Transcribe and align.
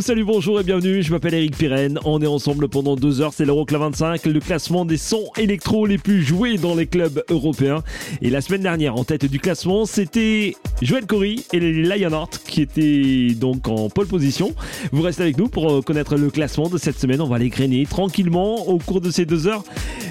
Salut, 0.00 0.24
bonjour 0.24 0.60
et 0.60 0.62
bienvenue, 0.62 1.02
je 1.02 1.10
m'appelle 1.10 1.34
Eric 1.34 1.56
Pirenne, 1.56 1.98
on 2.04 2.22
est 2.22 2.26
ensemble 2.26 2.68
pendant 2.68 2.94
deux 2.94 3.20
heures, 3.20 3.32
c'est 3.32 3.44
l'Euroclub 3.44 3.80
25, 3.80 4.24
le 4.26 4.38
classement 4.38 4.84
des 4.84 4.96
sons 4.96 5.24
électro 5.36 5.86
les 5.86 5.98
plus 5.98 6.22
joués 6.22 6.56
dans 6.56 6.76
les 6.76 6.86
clubs 6.86 7.24
européens. 7.28 7.82
Et 8.22 8.30
la 8.30 8.40
semaine 8.40 8.62
dernière, 8.62 8.94
en 8.94 9.02
tête 9.02 9.24
du 9.24 9.40
classement, 9.40 9.86
c'était 9.86 10.54
Joël 10.82 11.04
Corey 11.04 11.36
et 11.52 11.58
les 11.58 11.82
Lionheart 11.82 12.40
qui 12.46 12.62
étaient 12.62 13.34
donc 13.34 13.66
en 13.66 13.88
pole 13.90 14.06
position. 14.06 14.54
Vous 14.92 15.02
restez 15.02 15.22
avec 15.22 15.36
nous 15.36 15.48
pour 15.48 15.70
euh, 15.70 15.82
connaître 15.82 16.16
le 16.16 16.30
classement 16.30 16.68
de 16.68 16.78
cette 16.78 16.98
semaine, 16.98 17.20
on 17.20 17.28
va 17.28 17.38
les 17.38 17.48
grainer 17.48 17.84
tranquillement 17.84 18.68
au 18.68 18.78
cours 18.78 19.00
de 19.00 19.10
ces 19.10 19.26
deux 19.26 19.48
heures. 19.48 19.64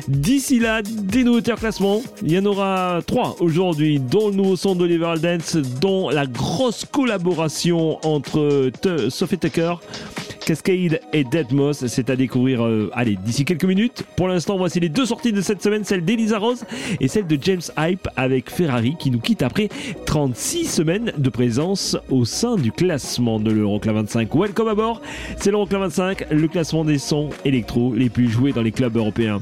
D'ici 0.07 0.59
là, 0.59 0.81
des 0.81 1.23
nouveautés 1.23 1.51
en 1.51 1.57
classement, 1.57 2.01
il 2.23 2.31
y 2.31 2.39
en 2.39 2.45
aura 2.45 3.01
trois 3.05 3.35
aujourd'hui, 3.39 3.99
dont 3.99 4.29
le 4.29 4.35
nouveau 4.35 4.55
son 4.55 4.75
d'Oliver 4.75 5.13
Dance, 5.21 5.55
dont 5.81 6.09
la 6.09 6.25
grosse 6.25 6.85
collaboration 6.85 7.99
entre 8.05 8.71
Sophie 9.09 9.37
Tucker, 9.37 9.76
Cascade 10.47 11.01
et 11.11 11.25
Deadmos. 11.25 11.85
C'est 11.87 12.09
à 12.09 12.15
découvrir, 12.15 12.65
euh, 12.65 12.89
allez, 12.93 13.17
d'ici 13.17 13.43
quelques 13.43 13.65
minutes. 13.65 14.03
Pour 14.15 14.29
l'instant, 14.29 14.57
voici 14.57 14.79
les 14.79 14.87
deux 14.87 15.05
sorties 15.05 15.33
de 15.33 15.41
cette 15.41 15.61
semaine, 15.61 15.83
celle 15.83 16.05
d'Elisa 16.05 16.39
Rose 16.39 16.63
et 17.01 17.09
celle 17.09 17.27
de 17.27 17.37
James 17.41 17.61
Hype 17.77 18.07
avec 18.15 18.49
Ferrari 18.49 18.95
qui 18.97 19.11
nous 19.11 19.19
quitte 19.19 19.43
après 19.43 19.67
36 20.05 20.65
semaines 20.65 21.11
de 21.17 21.29
présence 21.29 21.97
au 22.09 22.23
sein 22.23 22.55
du 22.55 22.71
classement 22.71 23.41
de 23.41 23.51
l'Euroclub 23.51 23.95
25. 23.95 24.33
Welcome 24.33 24.69
à 24.69 24.75
bord, 24.75 25.01
c'est 25.37 25.51
l'Euroclub 25.51 25.81
25, 25.81 26.31
le 26.31 26.47
classement 26.47 26.85
des 26.85 26.97
sons 26.97 27.29
électro 27.43 27.93
les 27.93 28.09
plus 28.09 28.29
joués 28.29 28.53
dans 28.53 28.61
les 28.61 28.71
clubs 28.71 28.95
européens. 28.95 29.41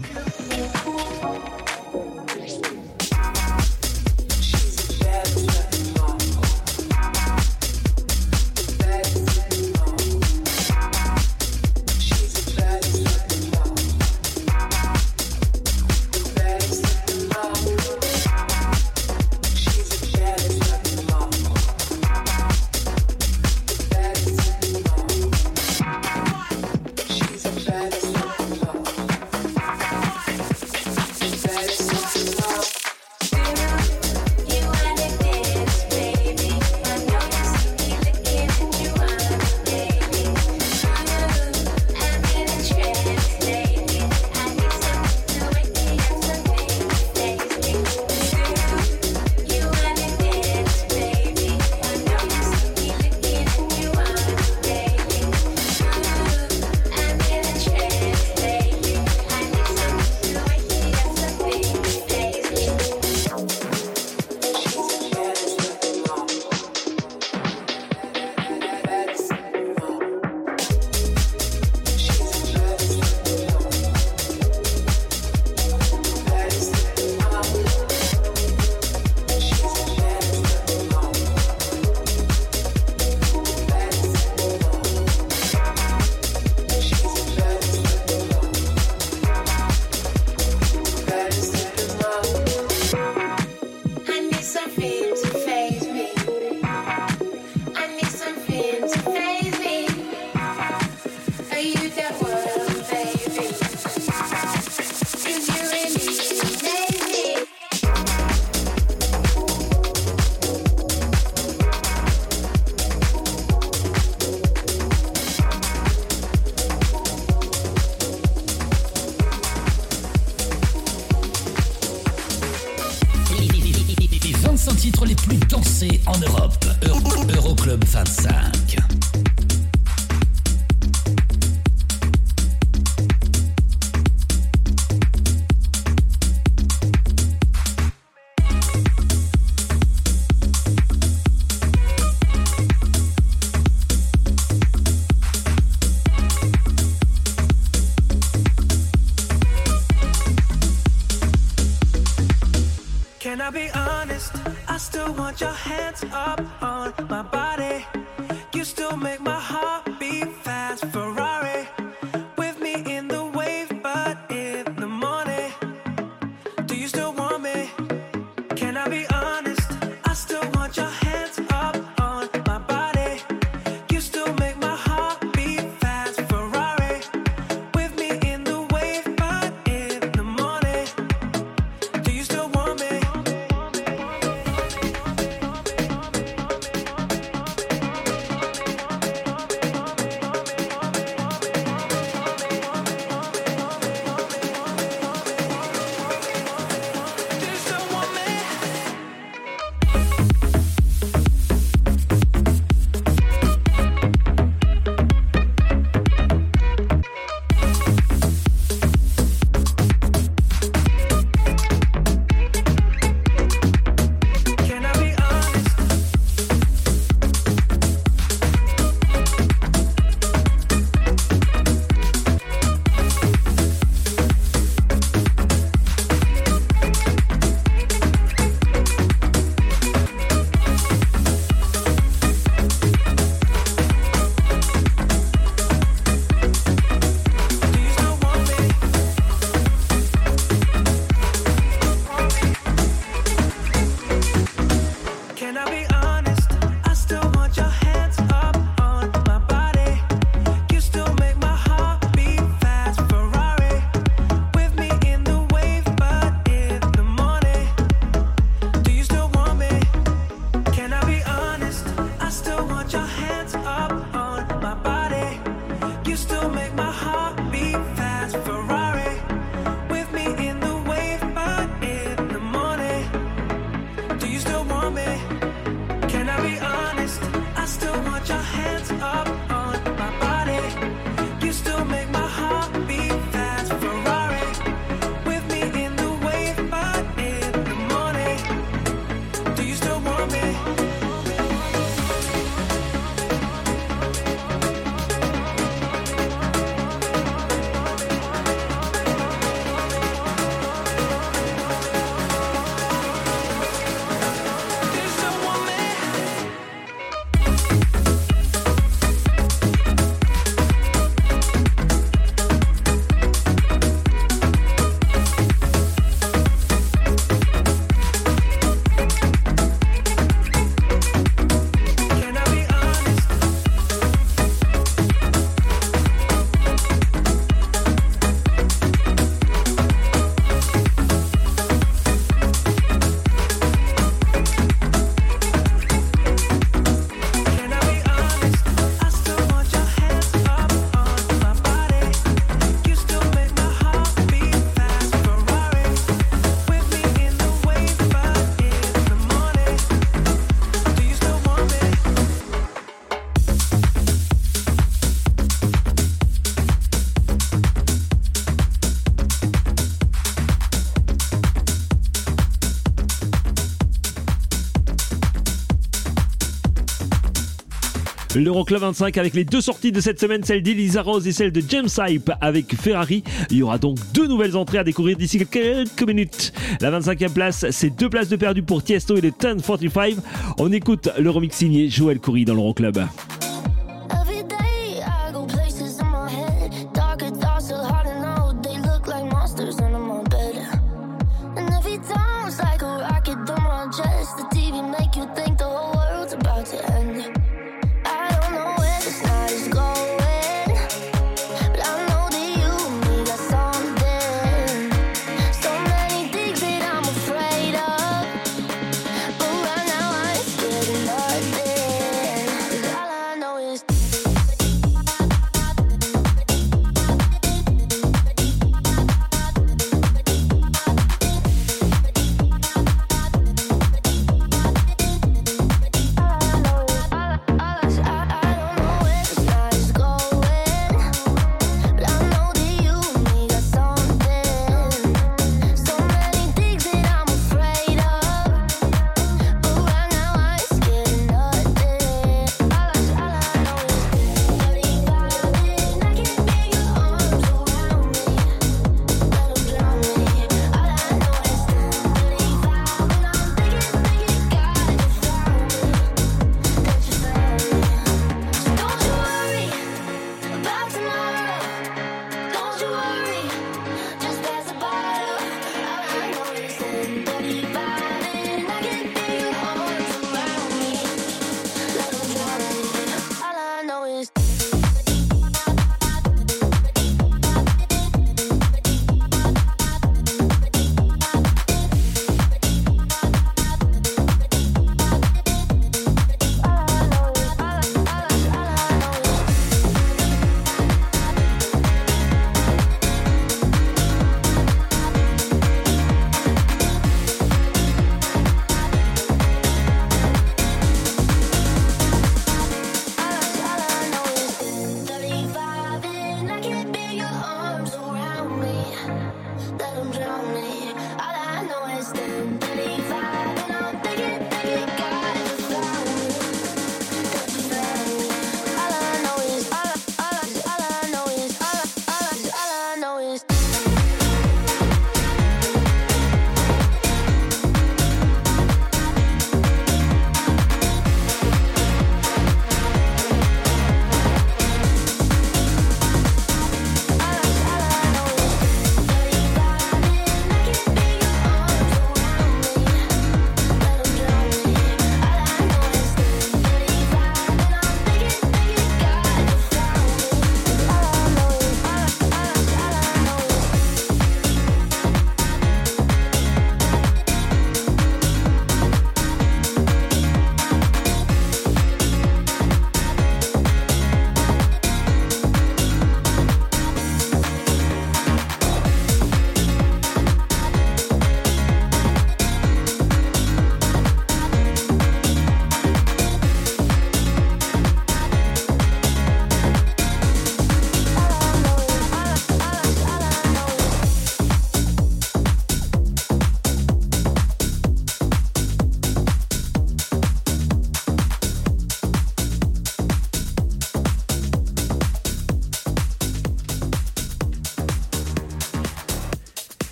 L'Euroclub 368.35 368.81
25 368.81 369.17
avec 369.17 369.33
les 369.33 369.45
deux 369.45 369.61
sorties 369.61 369.93
de 369.93 370.01
cette 370.01 370.19
semaine, 370.19 370.43
celle 370.43 370.61
d'Elisa 370.61 371.01
Rose 371.01 371.25
et 371.25 371.31
celle 371.31 371.51
de 371.51 371.63
James 371.69 371.87
Hype 371.97 372.31
avec 372.41 372.75
Ferrari. 372.75 373.23
Il 373.49 373.57
y 373.57 373.63
aura 373.63 373.77
donc 373.77 373.97
deux 374.13 374.27
nouvelles 374.27 374.57
entrées 374.57 374.77
à 374.77 374.83
découvrir 374.83 375.17
d'ici 375.17 375.45
quelques 375.45 376.03
minutes. 376.03 376.51
La 376.81 376.91
25e 376.91 377.31
place, 377.31 377.65
c'est 377.71 377.89
deux 377.89 378.09
places 378.09 378.29
de 378.29 378.35
perdu 378.35 378.61
pour 378.61 378.83
Tiesto 378.83 379.15
et 379.15 379.21
le 379.21 379.29
1045. 379.29 380.15
On 380.57 380.71
écoute 380.73 381.09
le 381.17 381.29
remix 381.29 381.55
signé 381.55 381.89
Joël 381.89 382.19
Coury 382.19 382.43
dans 382.43 382.55
l'Euroclub. 382.55 382.99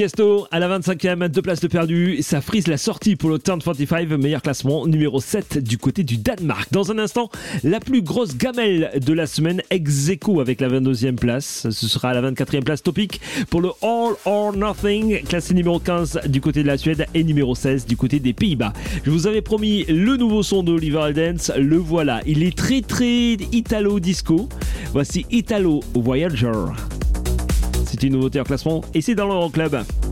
Tiesto 0.00 0.46
à 0.50 0.58
la 0.58 0.78
25e, 0.78 1.28
deux 1.28 1.42
places 1.42 1.60
de 1.60 1.68
perdu. 1.68 2.22
Ça 2.22 2.40
frise 2.40 2.68
la 2.68 2.78
sortie 2.78 3.16
pour 3.16 3.28
le 3.28 3.38
Turn 3.38 3.60
45, 3.60 4.08
meilleur 4.12 4.40
classement, 4.40 4.86
numéro 4.86 5.20
7 5.20 5.58
du 5.58 5.76
côté 5.76 6.04
du 6.04 6.16
Danemark. 6.16 6.72
Dans 6.72 6.90
un 6.90 6.98
instant, 6.98 7.28
la 7.64 7.80
plus 7.80 8.00
grosse 8.00 8.34
gamelle 8.34 8.92
de 8.98 9.12
la 9.12 9.26
semaine, 9.26 9.60
ex 9.68 10.08
avec 10.40 10.62
la 10.62 10.70
22e 10.70 11.16
place. 11.16 11.68
Ce 11.68 11.86
sera 11.86 12.12
à 12.12 12.14
la 12.14 12.30
24e 12.30 12.62
place 12.62 12.82
topic 12.82 13.20
pour 13.50 13.60
le 13.60 13.68
All 13.82 14.14
or 14.24 14.56
Nothing, 14.56 15.20
classé 15.24 15.52
numéro 15.52 15.78
15 15.78 16.20
du 16.28 16.40
côté 16.40 16.62
de 16.62 16.68
la 16.68 16.78
Suède 16.78 17.04
et 17.12 17.22
numéro 17.22 17.54
16 17.54 17.84
du 17.84 17.98
côté 17.98 18.20
des 18.20 18.32
Pays-Bas. 18.32 18.72
Je 19.04 19.10
vous 19.10 19.26
avais 19.26 19.42
promis 19.42 19.84
le 19.84 20.16
nouveau 20.16 20.42
son 20.42 20.62
de 20.62 20.72
Oliver 20.72 21.12
le 21.58 21.76
voilà. 21.76 22.22
Il 22.24 22.42
est 22.42 22.56
très 22.56 22.80
très 22.80 23.34
italo-disco. 23.52 24.48
Voici 24.94 25.26
Italo 25.30 25.80
Voyager. 25.92 26.72
C'est 27.90 28.04
une 28.04 28.12
nouveauté 28.12 28.40
en 28.40 28.44
classement 28.44 28.82
et 28.94 29.00
c'est 29.00 29.16
dans 29.16 29.26
l'Euroclub. 29.26 29.72
Le 29.72 30.09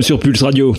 sur 0.00 0.18
Pulse 0.18 0.42
Radio. 0.42 0.74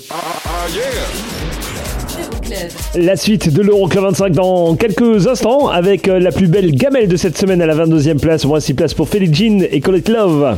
La 2.96 3.16
suite 3.16 3.54
de 3.54 3.62
l'Euroclub 3.62 4.04
25 4.04 4.34
dans 4.34 4.76
quelques 4.76 5.28
instants 5.28 5.70
avec 5.70 6.10
euh, 6.10 6.20
la 6.20 6.32
plus 6.32 6.48
belle 6.48 6.72
gamelle 6.72 7.08
de 7.08 7.16
cette 7.16 7.38
semaine 7.38 7.62
à 7.62 7.66
la 7.66 7.76
22e 7.76 8.20
place. 8.20 8.44
Moins 8.44 8.60
6 8.60 8.74
places 8.74 8.94
pour 8.94 9.08
Felix 9.08 9.38
Jean 9.38 9.64
et 9.72 9.80
Colette 9.80 10.10
Love. 10.10 10.58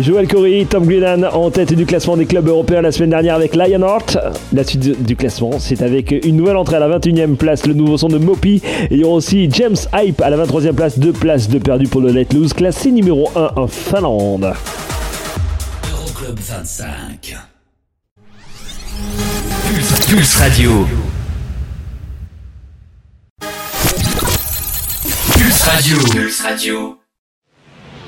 Joël 0.00 0.26
Corey, 0.26 0.66
Tom 0.68 0.86
Grennan 0.86 1.28
en 1.34 1.50
tête 1.50 1.74
du 1.74 1.84
classement 1.84 2.16
des 2.16 2.24
clubs 2.24 2.48
européens 2.48 2.80
la 2.80 2.92
semaine 2.92 3.10
dernière 3.10 3.34
avec 3.34 3.54
Lionheart. 3.54 4.16
La 4.52 4.64
suite 4.64 5.04
du- 5.04 5.16
classement, 5.16 5.58
c'est 5.58 5.82
avec 5.82 6.12
une 6.24 6.36
nouvelle 6.36 6.56
entrée 6.56 6.76
à 6.76 6.80
la 6.80 6.88
21e 6.98 7.36
place, 7.36 7.66
le 7.66 7.74
nouveau 7.74 7.98
son 7.98 8.08
de 8.08 8.16
Mopi. 8.16 8.62
Et 8.90 8.94
il 8.94 9.00
y 9.00 9.04
aura 9.04 9.16
aussi 9.16 9.48
James 9.52 9.76
Hype 9.94 10.20
à 10.22 10.30
la 10.30 10.38
23e 10.38 10.72
place, 10.72 10.98
deux 10.98 11.12
places 11.12 11.48
de 11.48 11.58
perdu 11.58 11.86
pour 11.88 12.00
le 12.00 12.10
Let 12.10 12.28
Loose, 12.32 12.54
classé 12.54 12.90
numéro 12.90 13.28
1 13.36 13.50
en 13.56 13.66
Finlande. 13.66 14.52
Euroclub 15.92 16.38
25. 16.38 17.36
Pulse, 19.68 20.06
Pulse 20.06 20.36
Radio. 20.36 20.70
Pulse 25.34 25.62
Radio. 25.64 25.96
Pulse 26.10 26.40
Radio. 26.40 27.01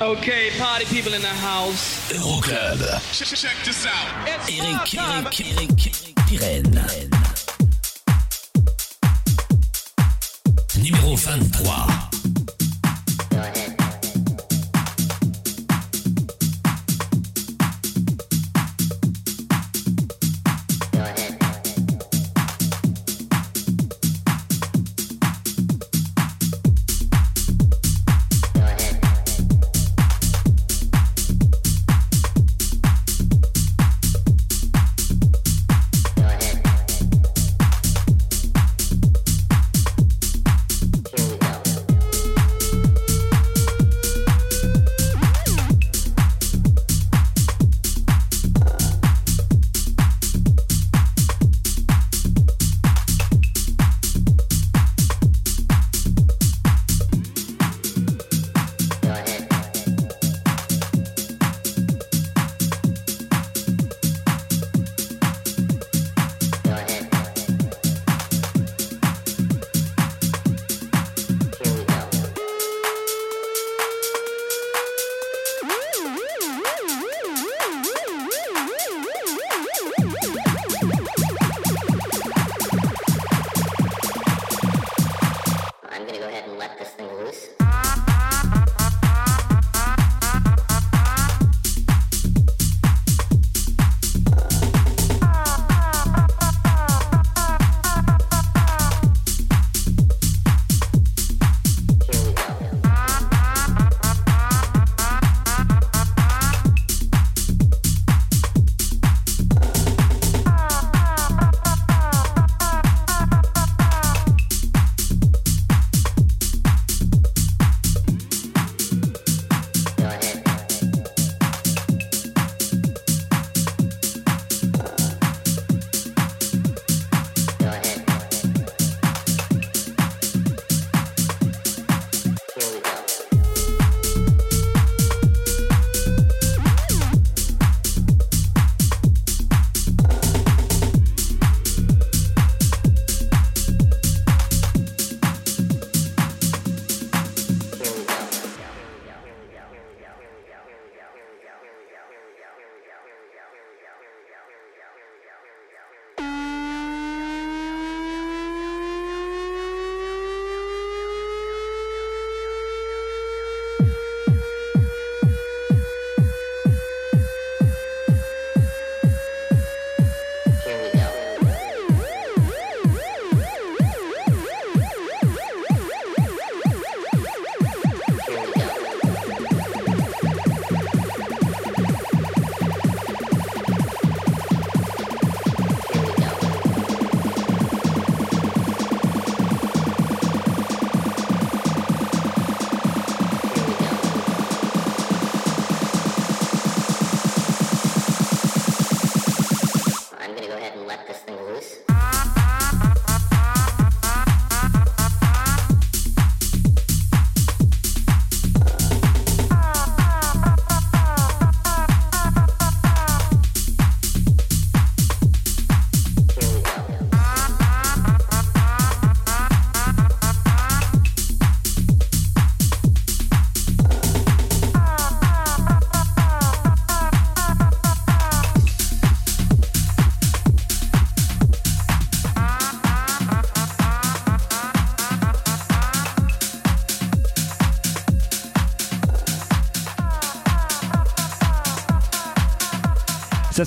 Okay, 0.01 0.49
party 0.59 0.83
people 0.93 1.13
in 1.13 1.21
the 1.21 1.27
house. 1.27 2.11
Euroclub. 2.11 2.79
Check 3.13 3.55
this 3.63 3.85
out. 3.85 4.27
It's 4.27 4.59
Eric, 4.59 4.89
time. 4.89 5.23
Eric, 5.23 5.39
Eric, 5.39 5.71
Eric 5.87 6.15
Pirenne. 6.27 7.09
Numéro 10.79 11.15
23. 11.15 12.14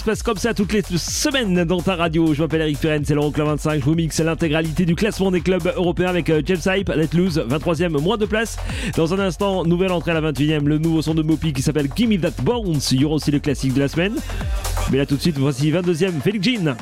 Passe 0.08 0.22
comme 0.22 0.38
ça 0.38 0.54
toutes 0.54 0.72
les 0.72 0.80
semaines 0.96 1.64
dans 1.64 1.82
ta 1.82 1.94
radio. 1.94 2.32
Je 2.32 2.40
m'appelle 2.40 2.62
Eric 2.62 2.80
Pirenne, 2.80 3.04
c'est 3.04 3.12
l'Euroclub 3.12 3.46
25. 3.46 3.80
Je 3.80 3.84
vous 3.84 3.94
mixe 3.94 4.18
l'intégralité 4.20 4.86
du 4.86 4.94
classement 4.94 5.30
des 5.30 5.42
clubs 5.42 5.70
européens 5.76 6.08
avec 6.08 6.30
euh, 6.30 6.40
James 6.46 6.62
Hype, 6.64 6.88
Let 6.88 7.10
Loose, 7.12 7.44
23e, 7.46 8.00
moins 8.00 8.16
de 8.16 8.24
place. 8.24 8.56
Dans 8.96 9.12
un 9.12 9.18
instant, 9.18 9.66
nouvelle 9.66 9.92
entrée 9.92 10.12
à 10.12 10.18
la 10.18 10.32
21e, 10.32 10.64
le 10.64 10.78
nouveau 10.78 11.02
son 11.02 11.12
de 11.12 11.22
Mopi 11.22 11.52
qui 11.52 11.60
s'appelle 11.60 11.88
Gimme 11.94 12.18
That 12.18 12.42
Bounce. 12.42 12.90
Il 12.92 13.02
y 13.02 13.04
aura 13.04 13.16
aussi 13.16 13.30
le 13.30 13.38
classique 13.38 13.74
de 13.74 13.80
la 13.80 13.88
semaine. 13.88 14.16
Mais 14.90 14.96
là 14.96 15.04
tout 15.04 15.16
de 15.16 15.20
suite, 15.20 15.36
voici 15.36 15.70
22e, 15.70 16.22
Felix 16.22 16.42
Jean. 16.42 16.74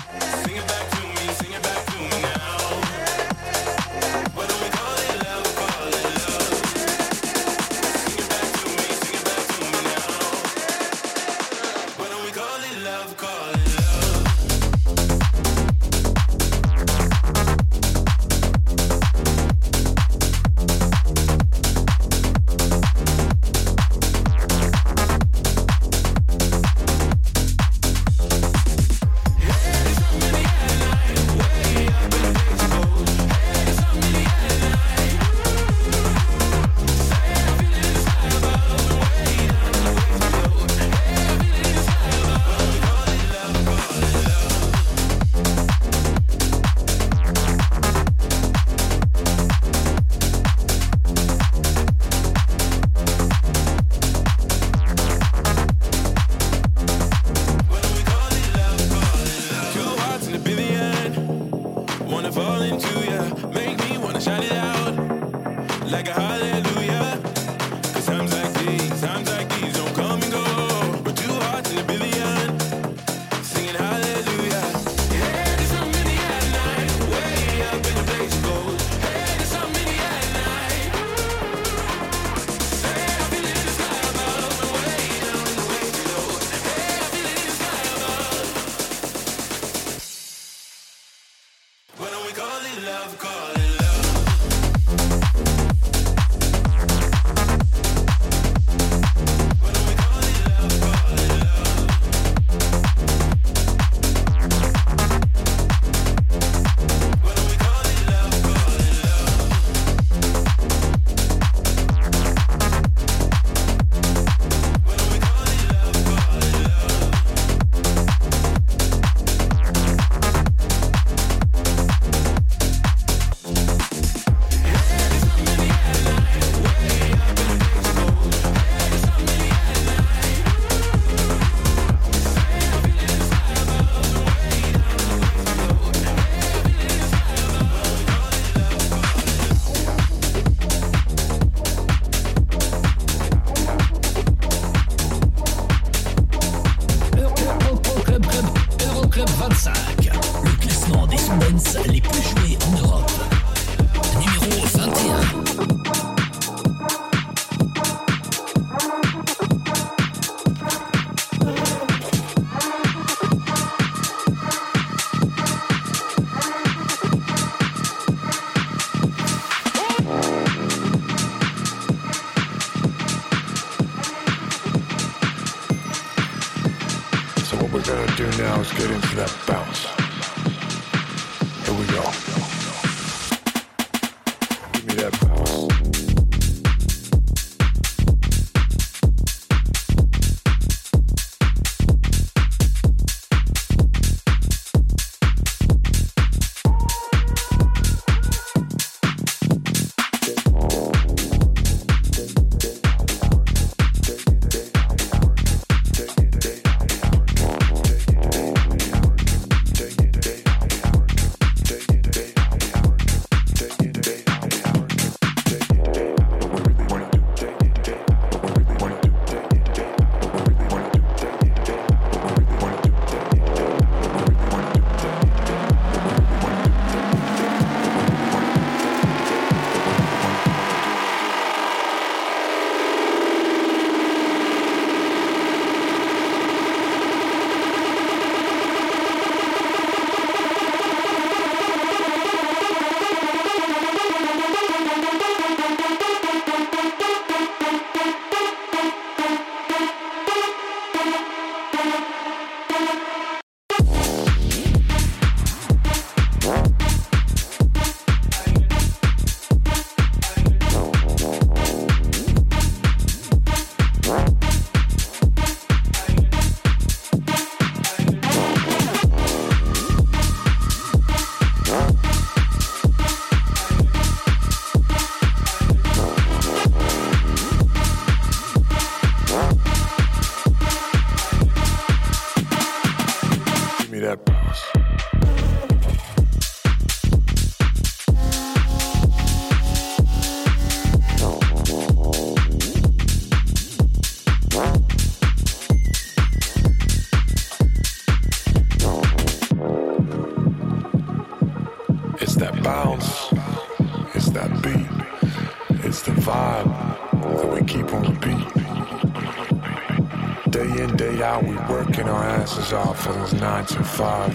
Nine 313.33 313.65
to 313.67 313.83
five. 313.83 314.33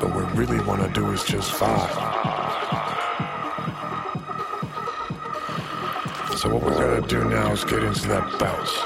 But 0.00 0.14
what 0.14 0.34
we 0.34 0.44
really 0.44 0.64
wanna 0.64 0.88
do 0.92 1.10
is 1.12 1.24
just 1.24 1.52
vibe. 1.52 1.96
So 6.36 6.48
what 6.48 6.62
we're 6.62 6.78
gonna 6.78 7.06
do 7.06 7.24
now 7.24 7.52
is 7.52 7.64
get 7.64 7.82
into 7.82 8.08
that 8.08 8.38
bounce. 8.38 8.81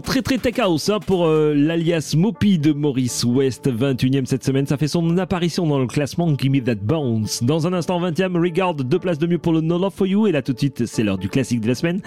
Très 0.00 0.22
très 0.22 0.38
tech 0.38 0.58
house 0.58 0.88
hein, 0.88 0.98
pour 0.98 1.26
euh, 1.26 1.54
l'alias 1.54 2.14
Mopi 2.16 2.58
de 2.58 2.72
Maurice 2.72 3.24
West, 3.24 3.70
21e 3.70 4.26
cette 4.26 4.44
semaine. 4.44 4.66
Ça 4.66 4.76
fait 4.76 4.88
son 4.88 5.18
apparition 5.18 5.66
dans 5.66 5.78
le 5.78 5.86
classement 5.86 6.34
Gimme 6.36 6.60
That 6.62 6.76
Bounce. 6.76 7.42
Dans 7.42 7.66
un 7.66 7.72
instant, 7.72 8.00
20e, 8.00 8.36
Regard, 8.38 8.74
deux 8.74 8.98
places 8.98 9.18
de 9.18 9.26
mieux 9.26 9.38
pour 9.38 9.52
le 9.52 9.60
No 9.60 9.78
Love 9.78 9.92
For 9.94 10.06
You. 10.06 10.26
Et 10.26 10.32
là 10.32 10.42
tout 10.42 10.52
de 10.52 10.58
suite, 10.58 10.86
c'est 10.86 11.02
l'heure 11.04 11.18
du 11.18 11.28
classique 11.28 11.60
de 11.60 11.68
la 11.68 11.74
semaine. 11.74 12.00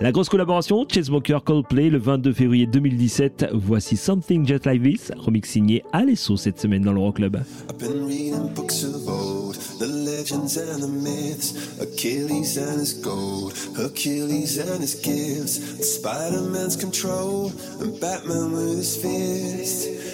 La 0.00 0.12
grosse 0.12 0.28
collaboration, 0.28 0.86
Chainsmoker 0.88 1.40
Coldplay, 1.44 1.90
le 1.90 1.98
22 1.98 2.32
février 2.32 2.66
2017. 2.66 3.50
Voici 3.52 3.96
Something 3.96 4.46
Just 4.46 4.64
Like 4.64 4.82
This, 4.82 5.12
remix 5.16 5.50
signé 5.50 5.82
Alesso 5.92 6.36
cette 6.36 6.60
semaine 6.60 6.82
dans 6.82 6.92
l'Euro 6.92 7.12
Club. 7.12 7.42
Legends 10.24 10.56
and 10.56 10.82
the 10.82 10.88
myths, 10.88 11.78
Achilles 11.78 12.56
and 12.56 12.80
his 12.80 12.94
gold, 12.94 13.52
Hercules 13.76 14.56
and 14.56 14.80
his 14.80 14.94
gifts, 14.94 15.96
Spider 15.96 16.40
Man's 16.40 16.76
control, 16.76 17.52
and 17.80 18.00
Batman 18.00 18.52
with 18.52 18.78
his 18.78 18.96
fist. 18.96 20.13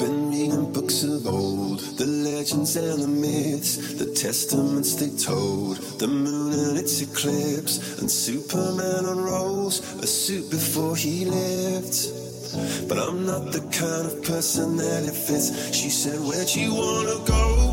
Been 0.00 0.30
reading 0.30 0.72
books 0.72 1.02
of 1.02 1.26
old, 1.26 1.80
the 1.98 2.06
legends 2.06 2.74
and 2.76 3.02
the 3.02 3.06
myths, 3.06 3.94
the 3.94 4.06
testaments 4.14 4.94
they 4.94 5.10
told, 5.10 5.76
the 5.98 6.06
moon 6.08 6.54
and 6.54 6.78
its 6.78 7.02
eclipse, 7.02 8.00
and 8.00 8.10
Superman 8.10 9.04
unrolls 9.04 9.80
a 10.02 10.06
suit 10.06 10.50
before 10.50 10.96
he 10.96 11.26
lived. 11.26 11.94
But 12.88 12.98
I'm 12.98 13.26
not 13.26 13.52
the 13.52 13.60
kind 13.70 14.06
of 14.06 14.24
person 14.24 14.78
that 14.78 15.04
it 15.04 15.14
fits. 15.14 15.74
She 15.76 15.90
said, 15.90 16.18
Where'd 16.18 16.48
you 16.48 16.74
wanna 16.74 17.22
go? 17.26 17.69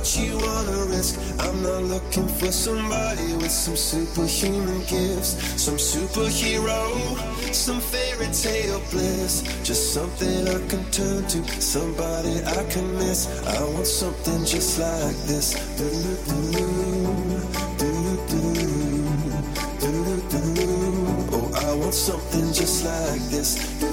what 0.00 0.16
you 0.16 0.34
wanna 0.38 0.86
risk. 0.86 1.20
I'm 1.40 1.62
not 1.62 1.82
looking 1.82 2.26
for 2.26 2.50
somebody 2.50 3.34
with 3.34 3.50
some 3.50 3.76
superhuman 3.76 4.80
gifts, 4.86 5.36
some 5.60 5.76
superhero, 5.76 6.80
some 7.52 7.80
fairy 7.80 8.32
tale 8.32 8.80
bliss. 8.90 9.42
Just 9.62 9.92
something 9.92 10.48
I 10.48 10.58
can 10.68 10.84
turn 10.90 11.26
to, 11.26 11.44
somebody 11.60 12.42
I 12.46 12.64
can 12.70 12.96
miss. 12.96 13.28
I 13.46 13.62
want 13.62 13.86
something 13.86 14.44
just 14.46 14.78
like 14.78 15.16
this. 15.28 15.54
Oh, 21.32 21.50
I 21.54 21.74
want 21.74 21.94
something 21.94 22.52
just 22.54 22.84
like 22.86 23.20
this. 23.28 23.89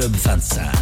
Club 0.00 0.16
25. 0.16 0.79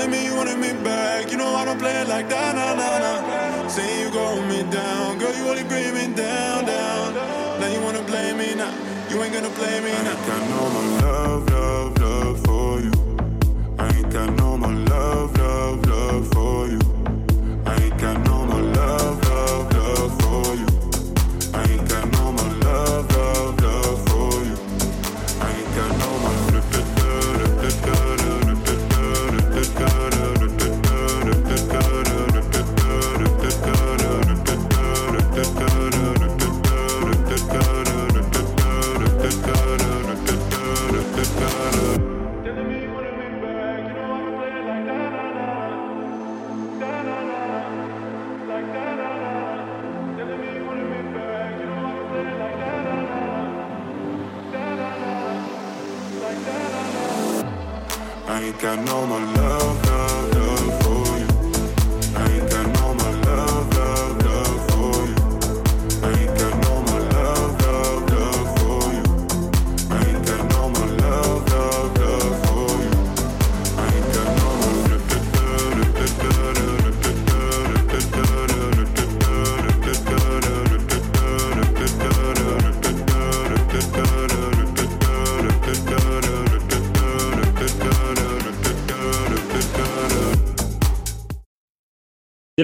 telling 0.00 0.12
me 0.12 0.24
you 0.24 0.34
wanted 0.34 0.58
me 0.58 0.72
back. 0.82 1.30
You 1.30 1.36
know 1.36 1.54
I 1.54 1.64
don't 1.64 1.78
play 1.78 1.92
it 2.00 2.08
like 2.08 2.28
that, 2.28 2.54
nah, 2.54 2.74
nah, 2.74 3.62
nah. 3.62 3.68
Saying 3.68 4.06
you 4.06 4.10
going 4.10 4.48
me 4.48 4.62
down, 4.70 5.18
girl, 5.18 5.34
you 5.34 5.46
only 5.48 5.64
bring 5.64 5.92
me 5.94 6.14
down, 6.14 6.64
down. 6.64 7.14
Now 7.60 7.68
you 7.68 7.80
wanna 7.82 8.02
blame 8.02 8.38
me 8.38 8.54
now, 8.54 8.72
you 9.10 9.22
ain't 9.22 9.34
gonna 9.34 9.50
blame 9.50 9.84
me 9.84 9.92
now. 9.92 10.12
I 10.12 10.26
got 10.26 10.42
no 10.50 10.70
more 10.70 11.00
love, 11.02 11.50
love. 11.50 11.69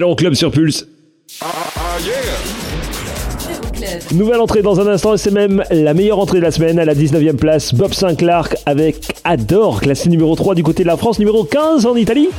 l'Euroclub 0.07 0.35
sur 0.35 0.51
Pulse. 0.51 0.87
Euroclub. 1.41 2.17
Nouvelle 4.13 4.39
entrée 4.39 4.61
dans 4.61 4.79
un 4.79 4.87
instant 4.87 5.13
et 5.13 5.17
c'est 5.17 5.31
même 5.31 5.63
la 5.69 5.93
meilleure 5.93 6.19
entrée 6.19 6.37
de 6.37 6.43
la 6.43 6.51
semaine 6.51 6.79
à 6.79 6.85
la 6.85 6.95
19e 6.95 7.35
place. 7.35 7.73
Bob 7.73 7.93
Sinclair 7.93 8.47
avec 8.65 9.13
Adore, 9.25 9.81
classé 9.81 10.07
numéro 10.07 10.33
3 10.33 10.55
du 10.55 10.63
côté 10.63 10.83
de 10.83 10.87
la 10.87 10.95
France, 10.95 11.19
numéro 11.19 11.43
15 11.43 11.85
en 11.85 11.95
Italie. 11.97 12.29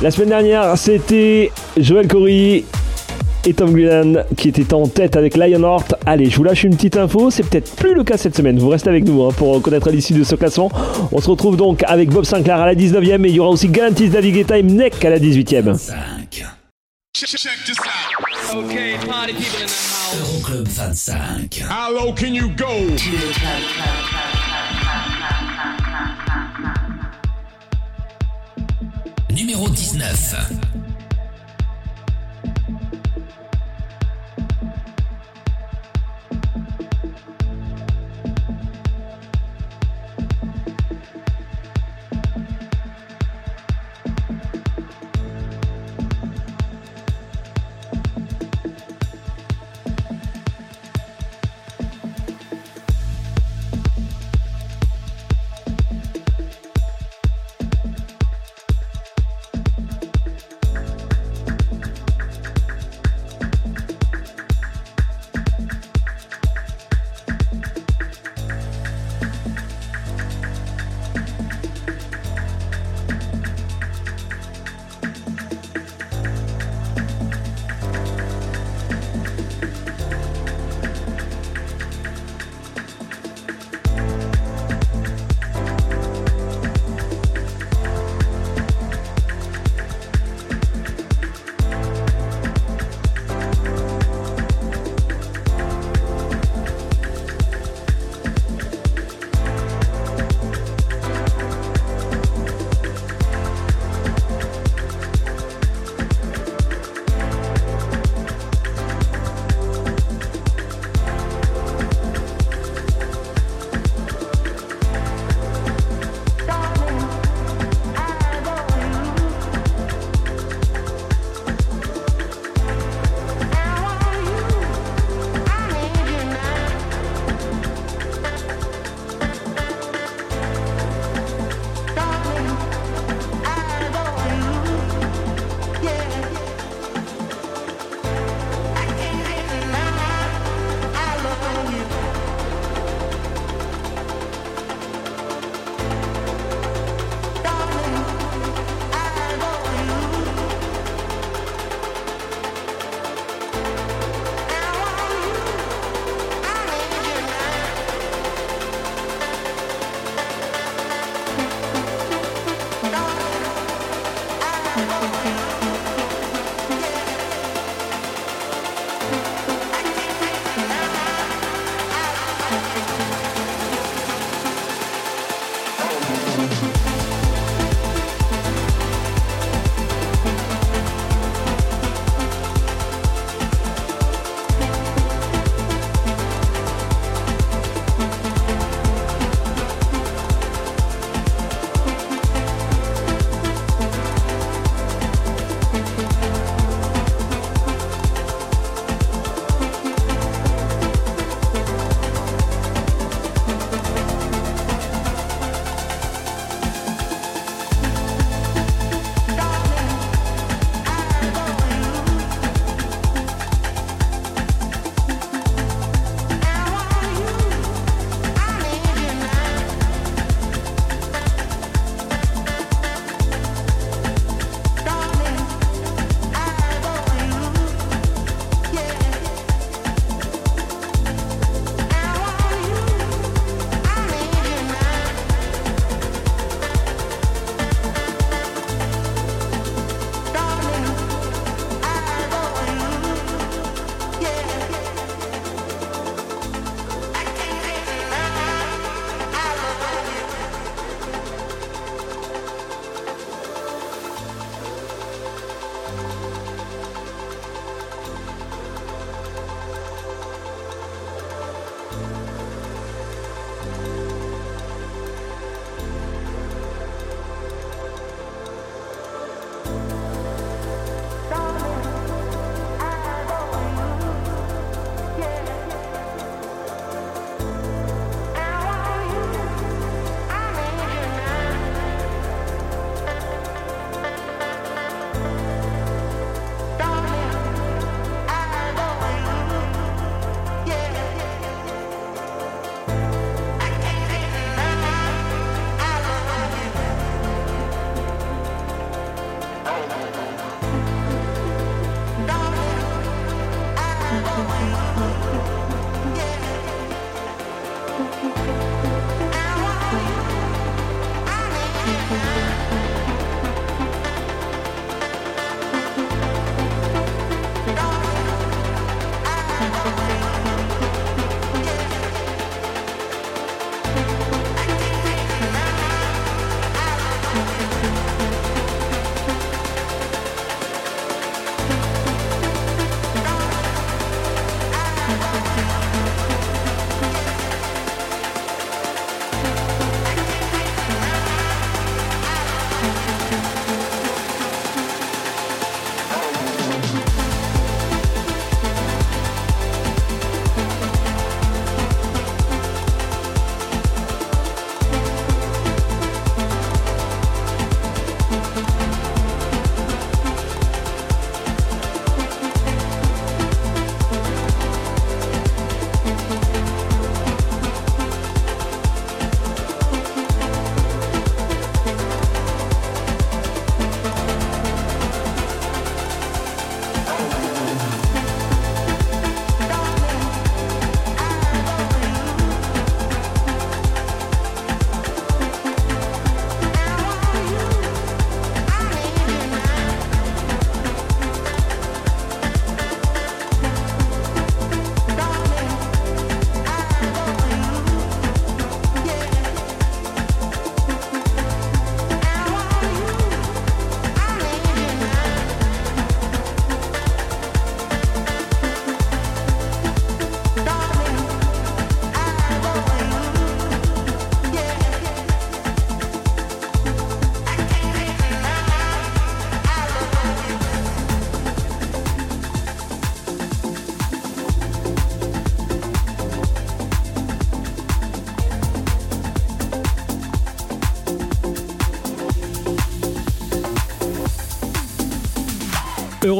La 0.00 0.12
semaine 0.12 0.28
dernière, 0.28 0.78
c'était 0.78 1.50
Joël 1.76 2.06
Corey 2.06 2.64
et 3.46 3.54
Tom 3.54 3.72
Grennan 3.72 4.24
qui 4.36 4.48
étaient 4.48 4.72
en 4.74 4.86
tête 4.86 5.16
avec 5.16 5.36
Lionheart. 5.36 5.94
Allez, 6.06 6.30
je 6.30 6.36
vous 6.36 6.44
lâche 6.44 6.64
une 6.64 6.76
petite 6.76 6.96
info, 6.96 7.30
c'est 7.30 7.42
peut-être 7.42 7.74
plus 7.76 7.94
le 7.94 8.04
cas 8.04 8.16
cette 8.16 8.36
semaine. 8.36 8.58
Vous 8.58 8.68
restez 8.68 8.88
avec 8.88 9.04
nous 9.04 9.22
hein, 9.24 9.32
pour 9.36 9.60
connaître 9.62 9.90
l'issue 9.90 10.14
de 10.14 10.24
ce 10.24 10.34
classement. 10.34 10.70
On 11.12 11.20
se 11.20 11.28
retrouve 11.30 11.56
donc 11.56 11.82
avec 11.86 12.10
Bob 12.10 12.24
Sinclair 12.24 12.60
à 12.60 12.66
la 12.66 12.74
19e 12.74 13.24
et 13.24 13.28
il 13.28 13.34
y 13.34 13.40
aura 13.40 13.50
aussi 13.50 13.68
Galantis 13.68 14.08
David 14.08 14.34
Guetta 14.34 14.58
et 14.58 14.62
Mnek 14.62 15.04
à 15.04 15.10
la 15.10 15.18
18e. 15.18 15.76
5. 15.76 16.44
Euroclub 20.18 20.66
25. 20.66 21.62
How 21.68 21.92
low 21.92 22.12
can 22.12 22.34
you 22.34 22.48
go? 22.56 22.66
Numéro 29.30 29.68
19. 29.68 30.69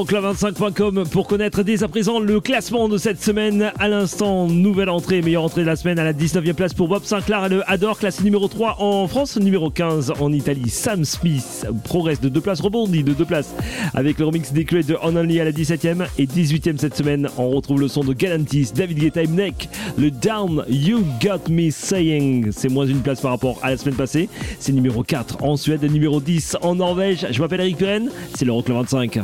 Euroclub25.com 0.01 1.05
pour 1.11 1.27
connaître 1.27 1.63
dès 1.63 1.83
à 1.83 1.89
présent 1.89 2.21
le 2.21 2.41
classement 2.41 2.89
de 2.89 2.97
cette 2.97 3.23
semaine. 3.23 3.71
À 3.79 3.87
l'instant, 3.87 4.47
nouvelle 4.47 4.89
entrée, 4.89 5.21
meilleure 5.21 5.45
entrée 5.45 5.61
de 5.61 5.67
la 5.67 5.77
semaine 5.77 5.99
à 5.99 6.05
la 6.05 6.15
19e 6.15 6.55
place 6.55 6.73
pour 6.73 6.89
Bob 6.89 7.05
Sinclair 7.05 7.45
et 7.45 7.49
le 7.51 7.71
Adore, 7.71 7.99
classé 7.99 8.25
numéro 8.25 8.49
3 8.49 8.77
en 8.79 9.07
France, 9.09 9.39
numéro 9.39 9.69
15 9.69 10.15
en 10.19 10.33
Italie. 10.33 10.71
Sam 10.71 11.05
Smith 11.05 11.67
progresse 11.85 12.19
de 12.19 12.31
deux 12.31 12.41
places, 12.41 12.61
rebondit 12.63 13.05
de 13.05 13.13
deux 13.13 13.27
places 13.27 13.55
avec 13.93 14.19
le 14.19 14.25
remix 14.25 14.51
clés 14.67 14.83
de 14.85 14.97
On 15.03 15.17
Only 15.17 15.39
à 15.39 15.45
la 15.45 15.53
17e 15.53 16.07
et 16.17 16.25
18e 16.25 16.79
cette 16.79 16.97
semaine. 16.97 17.29
On 17.37 17.51
retrouve 17.51 17.81
le 17.81 17.89
son 17.89 18.03
de 18.03 18.15
Galantis, 18.15 18.73
David 18.75 19.01
Guetta 19.01 19.23
et 19.23 19.27
Mnek, 19.27 19.69
le 19.99 20.11
Down 20.11 20.65
You 20.71 21.05
Got 21.23 21.51
Me 21.51 21.71
Saying. 21.71 22.53
C'est 22.53 22.71
moins 22.71 22.87
une 22.87 23.03
place 23.03 23.21
par 23.21 23.33
rapport 23.33 23.59
à 23.63 23.69
la 23.69 23.77
semaine 23.77 23.97
passée. 23.97 24.31
C'est 24.61 24.73
numéro 24.73 25.03
4 25.03 25.45
en 25.45 25.59
Suède 25.59 25.85
et 25.85 25.91
numéro 25.91 26.21
10 26.21 26.57
en 26.63 26.77
Norvège. 26.77 27.27
Je 27.31 27.41
m'appelle 27.43 27.61
Eric 27.61 27.77
Puren, 27.77 28.09
c'est 28.35 28.47
l'Euroclub 28.47 28.79
25. 28.79 29.19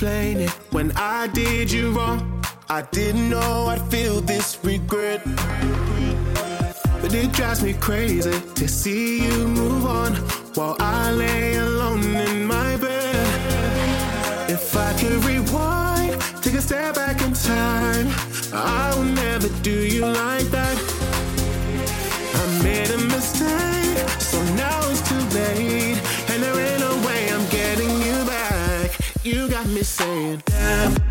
Explain 0.00 0.40
it. 0.40 0.50
When 0.72 0.92
I 0.96 1.26
did 1.26 1.70
you 1.70 1.92
wrong, 1.92 2.42
I 2.70 2.80
didn't 2.90 3.28
know 3.28 3.66
I'd 3.66 3.82
feel 3.90 4.22
this 4.22 4.58
regret. 4.64 5.20
But 7.02 7.12
it 7.12 7.30
drives 7.32 7.62
me 7.62 7.74
crazy 7.74 8.40
to 8.54 8.66
see 8.66 9.22
you 9.22 9.46
move 9.46 9.84
on 9.84 10.14
while 10.54 10.74
I 10.80 11.10
lay 11.10 11.56
alone 11.56 12.16
in 12.16 12.46
my 12.46 12.78
bed. 12.78 14.48
If 14.48 14.74
I 14.74 14.94
could 14.94 15.22
rewind, 15.22 16.18
take 16.40 16.54
a 16.54 16.62
step 16.62 16.94
back 16.94 17.20
in 17.20 17.34
time, 17.34 18.08
I 18.54 18.94
would 18.96 19.14
never 19.14 19.48
do 19.60 19.84
you 19.84 20.06
like 20.06 20.46
that. 20.46 20.78
I 22.40 22.62
made 22.62 22.90
a 22.90 22.96
mistake, 22.96 23.69
me 29.74 29.82
saying, 29.82 30.42
damn. 30.46 31.09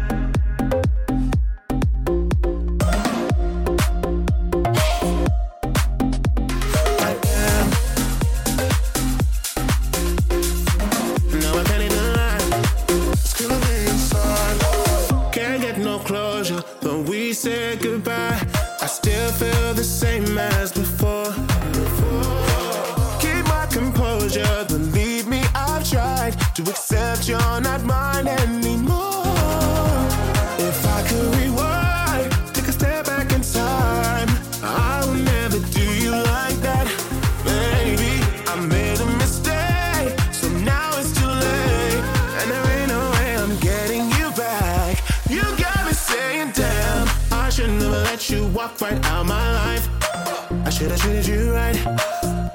Treated 51.00 51.28
you 51.28 51.54
right. 51.54 51.78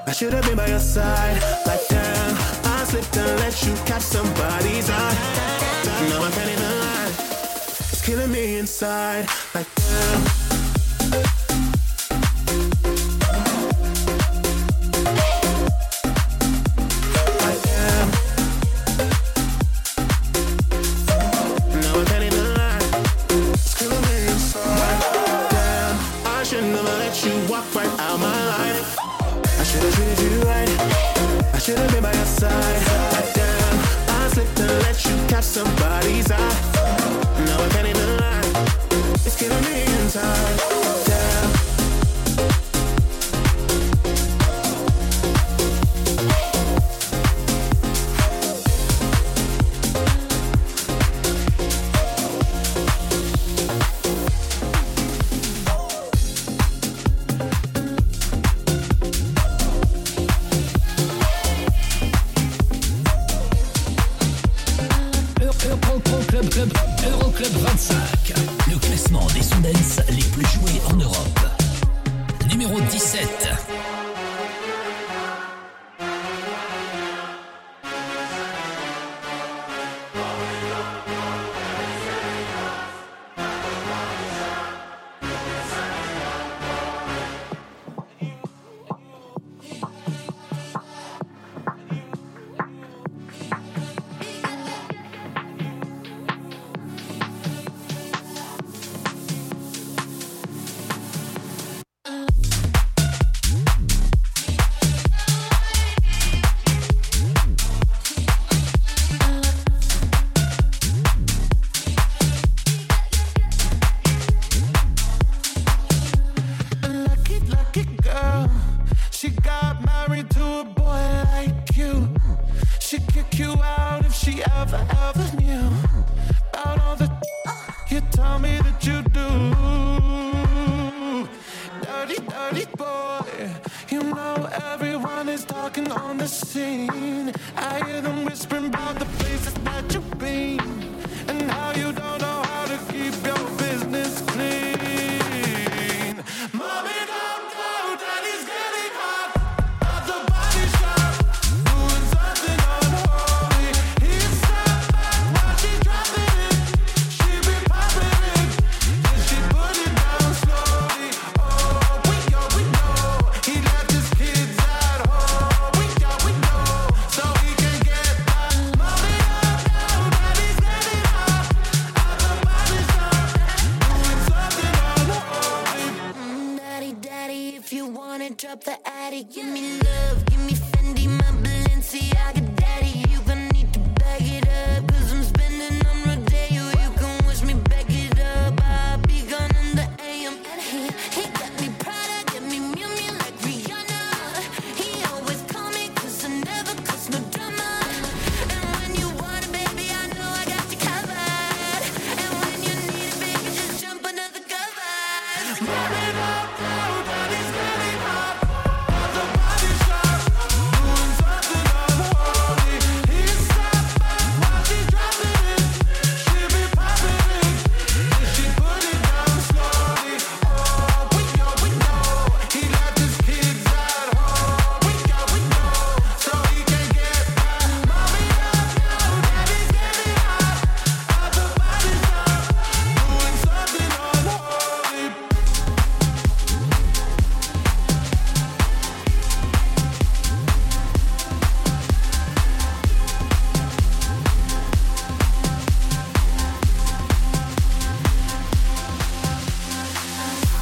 I 0.05 0.11
should 0.11 0.33
have 0.33 0.45
been 0.45 0.55
by 0.55 0.67
your 0.67 0.79
side. 0.79 1.41
Like 1.65 1.87
damn, 1.89 2.35
I 2.65 2.83
slipped 2.85 3.17
and 3.17 3.39
let 3.39 3.65
you 3.65 3.73
catch 3.85 4.03
somebody's 4.03 4.89
eye. 4.89 5.15
No, 6.09 6.21
I 6.21 6.31
can't 6.31 6.51
even 6.51 6.79
lie. 6.79 7.13
It's 7.91 8.05
killing 8.05 8.31
me 8.31 8.57
inside. 8.57 9.27
Like 9.53 9.67
damn. 9.75 10.44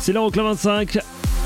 C'est 0.04 0.12
l'Euroclub 0.12 0.44
25 0.44 1.00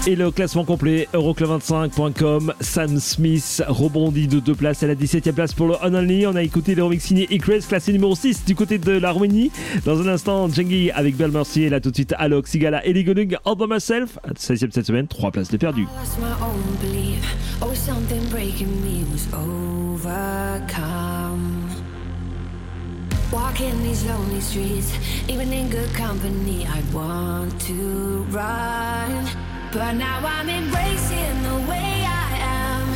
et 0.08 0.16
le 0.16 0.32
classement 0.32 0.66
complet, 0.66 1.08
euroclub25.com. 1.14 2.56
Sam 2.60 3.00
Smith 3.00 3.62
rebondit 3.68 4.28
de 4.28 4.40
deux 4.40 4.56
places 4.56 4.82
à 4.82 4.88
la 4.88 4.96
17e 4.96 5.32
place 5.34 5.54
pour 5.54 5.68
le 5.68 5.76
On 5.84 5.94
Only. 5.94 6.26
On 6.26 6.36
a 6.36 6.42
écouté 6.42 6.74
les 6.74 6.82
remix 6.82 7.04
signés 7.04 7.28
Ecres, 7.30 7.68
classé 7.68 7.94
numéro 7.94 8.16
6 8.16 8.46
du 8.46 8.56
côté 8.56 8.80
de 8.80 8.94
la 8.94 9.12
Roumanie. 9.12 9.52
Dans 9.86 10.02
un 10.02 10.08
instant, 10.08 10.50
Jengi 10.50 10.90
avec 10.90 11.16
Belle 11.16 11.30
Mercier. 11.30 11.68
Et 11.68 11.70
là, 11.70 11.80
tout 11.80 11.92
de 11.92 11.96
suite, 11.96 12.16
Alok, 12.18 12.48
Sigala 12.48 12.84
et 12.84 12.94
Ligonung, 12.94 13.38
All 13.46 13.56
By 13.58 13.68
Myself. 13.70 14.18
16e 14.36 14.72
cette 14.72 14.88
semaine, 14.88 15.06
3 15.06 15.30
places 15.30 15.52
de 15.52 15.58
perdu. 15.58 15.86
I 20.34 21.57
Walking 23.32 23.84
these 23.84 24.06
lonely 24.06 24.40
streets, 24.40 24.90
even 25.28 25.52
in 25.52 25.70
good 25.70 25.94
company, 25.94 26.66
I 26.66 26.82
want 26.94 27.60
to 27.62 28.24
run. 28.30 29.28
But 29.74 29.94
now 29.94 30.22
I'm 30.24 30.48
embracing 30.50 31.44
the 31.44 31.70
way 31.70 32.06
I 32.08 32.38
am. 32.40 32.88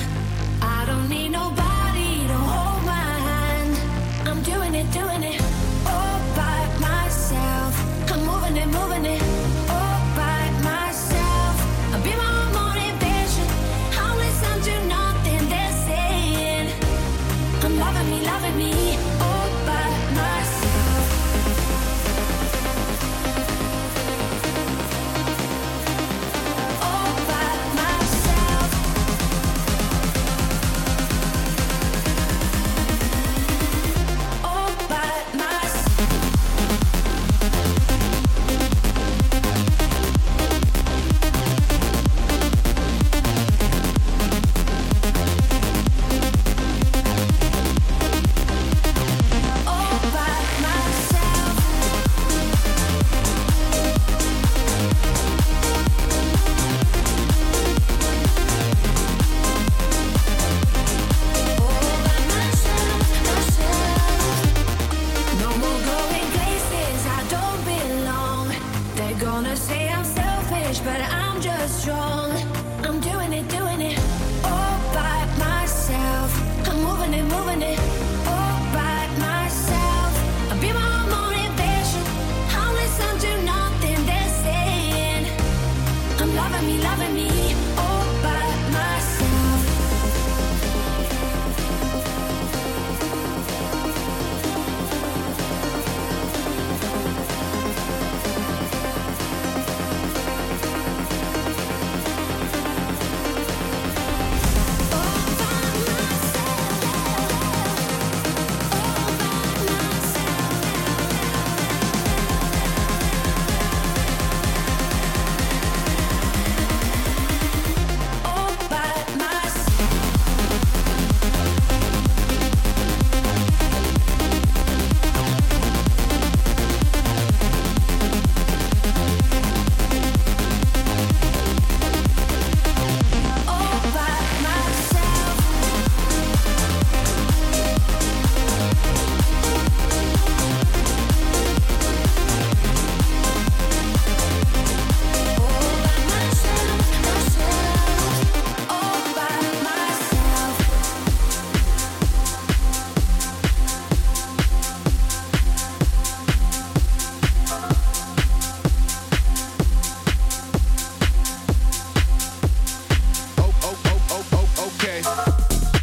I 0.61 0.86
don't 0.86 1.09
need 1.09 1.29
nobody 1.29 2.27
to 2.27 2.38
hold 2.47 2.86
my 2.86 3.09
hand. 3.27 4.27
I'm 4.29 4.41
doing 4.43 4.73
it, 4.73 4.89
doing 4.93 5.23
it 5.23 5.41
all 5.86 6.19
by 6.34 6.59
myself. 6.79 7.73
I'm 8.09 8.25
moving 8.25 8.55
it, 8.55 8.67
moving 8.67 9.05
it. 9.05 9.30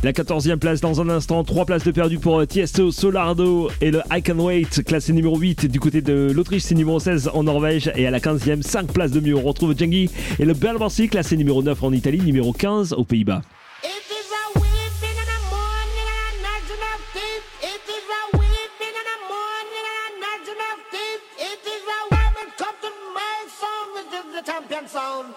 La 0.09 0.15
14e 0.15 0.57
place 0.57 0.81
dans 0.81 1.03
un 1.03 1.11
instant, 1.11 1.45
3 1.45 1.67
places 1.67 1.85
de 1.85 1.91
perdu 1.91 2.19
pour 2.19 2.41
euh, 2.41 2.47
Tiesto, 2.47 2.91
Solardo 2.91 3.69
et 3.83 3.91
le 3.91 4.01
I 4.11 4.23
Can 4.23 4.39
Wait, 4.39 4.83
classé 4.87 5.13
numéro 5.13 5.37
8 5.37 5.67
du 5.67 5.81
côté 5.81 6.01
de 6.01 6.33
l'Autriche, 6.35 6.63
c'est 6.63 6.75
numéro 6.75 6.99
16 6.99 7.33
en 7.35 7.43
Norvège 7.43 7.93
et 7.95 8.07
à 8.07 8.11
la 8.11 8.19
15e, 8.19 8.63
5 8.63 8.91
places 8.91 9.11
de 9.11 9.21
mieux. 9.21 9.37
On 9.37 9.43
retrouve 9.43 9.77
Jengi 9.77 10.09
et 10.39 10.47
le 10.47 10.55
Bel 10.55 10.79
classé 11.11 11.37
numéro 11.37 11.63
9 11.63 11.83
en 11.83 11.93
Italie, 11.93 12.23
numéro 12.23 12.55
15 12.55 12.95
aux 12.95 13.05
Pays-Bas. 13.05 13.43
Champion 24.47 24.89
sound. 24.89 25.35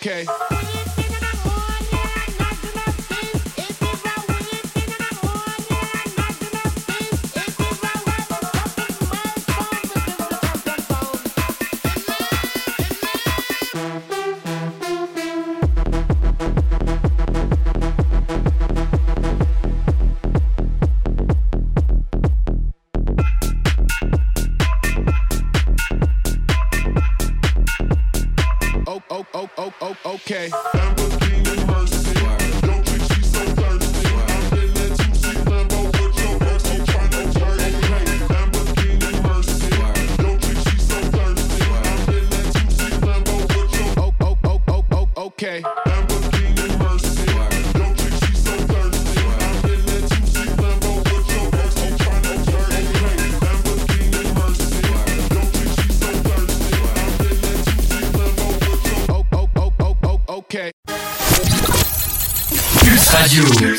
Okay. 0.00 0.24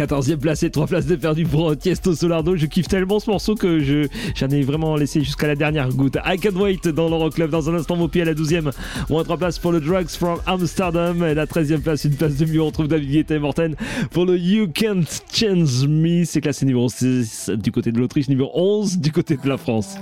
14e 0.00 0.38
place 0.38 0.62
et 0.62 0.70
3 0.70 0.86
places 0.86 1.04
de 1.04 1.14
perdu 1.14 1.44
pour 1.44 1.76
Tiesto 1.76 2.14
Solardo. 2.14 2.56
Je 2.56 2.64
kiffe 2.64 2.88
tellement 2.88 3.20
ce 3.20 3.28
morceau 3.30 3.54
que 3.54 3.80
je, 3.80 4.08
j'en 4.34 4.48
ai 4.48 4.62
vraiment 4.62 4.96
laissé 4.96 5.20
jusqu'à 5.20 5.46
la 5.46 5.56
dernière 5.56 5.90
goutte. 5.90 6.16
I 6.24 6.38
Can't 6.38 6.56
Wait 6.56 6.88
dans 6.88 7.10
l'Euroclub. 7.10 7.50
Dans 7.50 7.68
un 7.68 7.74
instant, 7.74 7.96
vos 7.96 8.08
pieds 8.08 8.22
à 8.22 8.24
la 8.24 8.32
12e. 8.32 8.70
Moins 9.10 9.24
3 9.24 9.36
places 9.36 9.58
pour 9.58 9.72
le 9.72 9.80
Drugs 9.80 10.08
from 10.08 10.38
Amsterdam. 10.46 11.22
Et 11.22 11.34
la 11.34 11.44
13e 11.44 11.80
place, 11.80 12.04
une 12.04 12.14
place 12.14 12.36
de 12.36 12.46
mieux. 12.46 12.62
On 12.62 12.66
retrouve 12.66 12.88
David 12.88 13.10
Guetta 13.10 13.34
et 13.34 13.38
Morten 13.38 13.76
pour 14.10 14.24
le 14.24 14.38
You 14.38 14.68
Can't 14.72 15.04
Change 15.34 15.86
Me. 15.86 16.24
C'est 16.24 16.40
classé 16.40 16.64
numéro 16.64 16.88
6 16.88 17.50
du 17.62 17.70
côté 17.70 17.92
de 17.92 17.98
l'Autriche, 17.98 18.30
numéro 18.30 18.50
11 18.54 18.98
du 18.98 19.12
côté 19.12 19.36
de 19.36 19.48
la 19.48 19.58
France. 19.58 19.96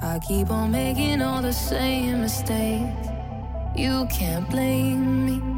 I 0.00 0.20
keep 0.20 0.48
on 0.48 0.70
making 0.70 1.20
all 1.20 1.42
the 1.42 1.52
same 1.52 2.20
mistakes. 2.20 3.08
You 3.76 4.06
can't 4.10 4.48
blame 4.48 5.26
me. 5.26 5.57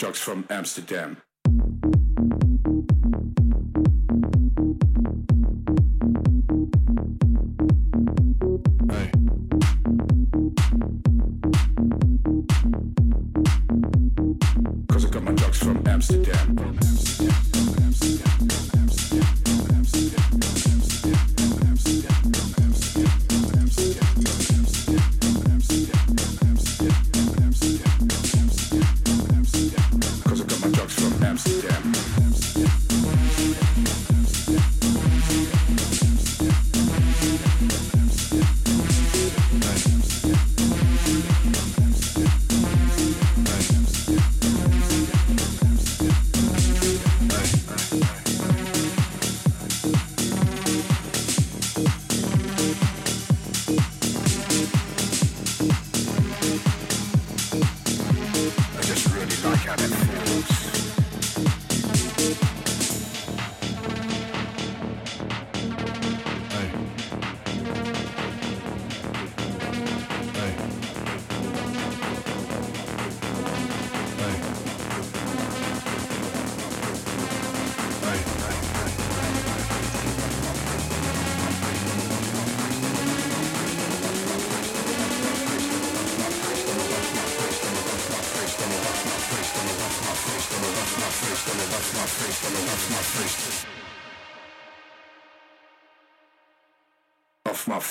Jocks 0.00 0.18
from 0.18 0.46
Amsterdam. 0.48 1.18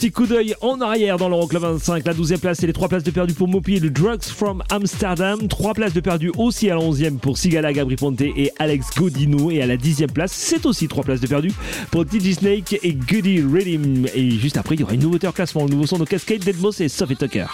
Petit 0.00 0.12
coup 0.12 0.26
d'œil 0.26 0.54
en 0.62 0.80
arrière 0.80 1.18
dans 1.18 1.28
l'Euroclub 1.28 1.60
25. 1.60 2.06
La 2.06 2.14
12e 2.14 2.38
place 2.38 2.62
et 2.62 2.66
les 2.66 2.72
3 2.72 2.88
places 2.88 3.02
de 3.02 3.10
perdu 3.10 3.34
pour 3.34 3.48
Mopi 3.48 3.74
et 3.74 3.80
le 3.80 3.90
Drugs 3.90 4.22
from 4.22 4.62
Amsterdam. 4.70 5.46
3 5.46 5.74
places 5.74 5.92
de 5.92 6.00
perdu 6.00 6.32
aussi 6.38 6.70
à 6.70 6.76
la 6.76 6.80
11e 6.80 7.18
pour 7.18 7.36
Sigala 7.36 7.70
Gabri 7.74 7.96
Ponte 7.96 8.22
et 8.22 8.50
Alex 8.58 8.86
Godino. 8.96 9.50
Et 9.50 9.60
à 9.60 9.66
la 9.66 9.76
10e 9.76 10.10
place, 10.10 10.32
c'est 10.32 10.64
aussi 10.64 10.88
3 10.88 11.04
places 11.04 11.20
de 11.20 11.26
perdu 11.26 11.52
pour 11.90 12.06
DJ 12.06 12.32
Snake 12.32 12.78
et 12.82 12.94
Goody 12.94 13.42
Rhythm. 13.42 14.06
Et 14.14 14.30
juste 14.30 14.56
après, 14.56 14.74
il 14.74 14.80
y 14.80 14.84
aura 14.84 14.94
une 14.94 15.02
nouveauté 15.02 15.26
en 15.26 15.32
classement. 15.32 15.64
Le 15.64 15.70
nouveau 15.70 15.86
son 15.86 15.98
de 15.98 16.06
Cascade, 16.06 16.40
Deadmos 16.40 16.80
et 16.80 16.88
Sophie 16.88 17.16
Tucker. 17.16 17.48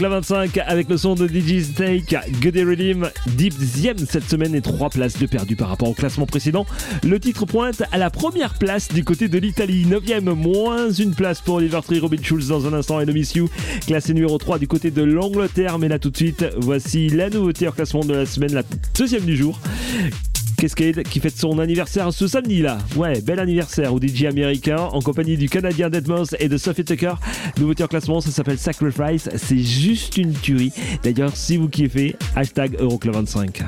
L'Euroclub 0.00 0.22
25 0.22 0.58
avec 0.66 0.88
le 0.88 0.96
son 0.96 1.14
de 1.14 1.26
DJ 1.26 1.64
Snake, 1.64 2.14
Goody 2.40 2.62
Rhythm, 2.62 3.08
10ème 3.36 4.06
cette 4.08 4.28
semaine 4.28 4.54
et 4.54 4.60
3 4.60 4.90
places 4.90 5.18
de 5.18 5.26
perdu 5.26 5.56
par 5.56 5.68
rapport 5.68 5.88
au 5.88 5.92
classement 5.92 6.26
précédent. 6.26 6.66
Le 7.04 7.18
titre 7.18 7.46
pointe 7.46 7.82
à 7.90 7.98
la 7.98 8.08
première 8.08 8.54
place 8.54 8.88
du 8.88 9.02
côté 9.02 9.28
de 9.28 9.38
l'Italie, 9.38 9.86
9ème, 9.86 10.34
moins 10.34 10.90
une 10.90 11.14
place 11.14 11.40
pour 11.40 11.56
Oliver 11.56 11.80
Tree, 11.84 11.98
Robin 11.98 12.22
Schulz 12.22 12.48
dans 12.48 12.66
un 12.66 12.74
instant 12.74 13.00
et 13.00 13.06
Miss 13.06 13.34
You, 13.34 13.48
classé 13.86 14.14
numéro 14.14 14.38
3 14.38 14.58
du 14.58 14.68
côté 14.68 14.90
de 14.90 15.02
l'Angleterre. 15.02 15.78
Mais 15.78 15.88
là 15.88 15.98
tout 15.98 16.10
de 16.10 16.16
suite, 16.16 16.44
voici 16.58 17.08
la 17.08 17.30
nouveauté 17.30 17.66
en 17.66 17.72
classement 17.72 18.04
de 18.04 18.14
la 18.14 18.26
semaine, 18.26 18.54
la 18.54 18.62
deuxième 18.96 19.24
du 19.24 19.36
jour. 19.36 19.58
Cascade 20.58 21.04
qui 21.04 21.20
fête 21.20 21.36
son 21.36 21.58
anniversaire 21.60 22.12
ce 22.12 22.26
samedi 22.26 22.62
là. 22.62 22.78
Ouais, 22.96 23.20
bel 23.20 23.38
anniversaire 23.38 23.94
au 23.94 24.00
DJ 24.00 24.24
américain 24.24 24.88
en 24.92 25.00
compagnie 25.00 25.36
du 25.36 25.48
Canadien 25.48 25.88
Deadmau5 25.88 26.36
et 26.40 26.48
de 26.48 26.56
Sophie 26.56 26.84
Tucker. 26.84 27.14
Nouveauté 27.58 27.84
en 27.84 27.86
classement, 27.86 28.20
ça 28.20 28.30
s'appelle 28.30 28.58
Sacrifice. 28.58 29.28
C'est 29.36 29.58
juste 29.58 30.16
une 30.16 30.32
tuerie. 30.32 30.72
D'ailleurs, 31.04 31.36
si 31.36 31.56
vous 31.56 31.68
kiffez, 31.68 32.16
hashtag 32.34 32.76
Euroclub 32.80 33.14
25. 33.14 33.62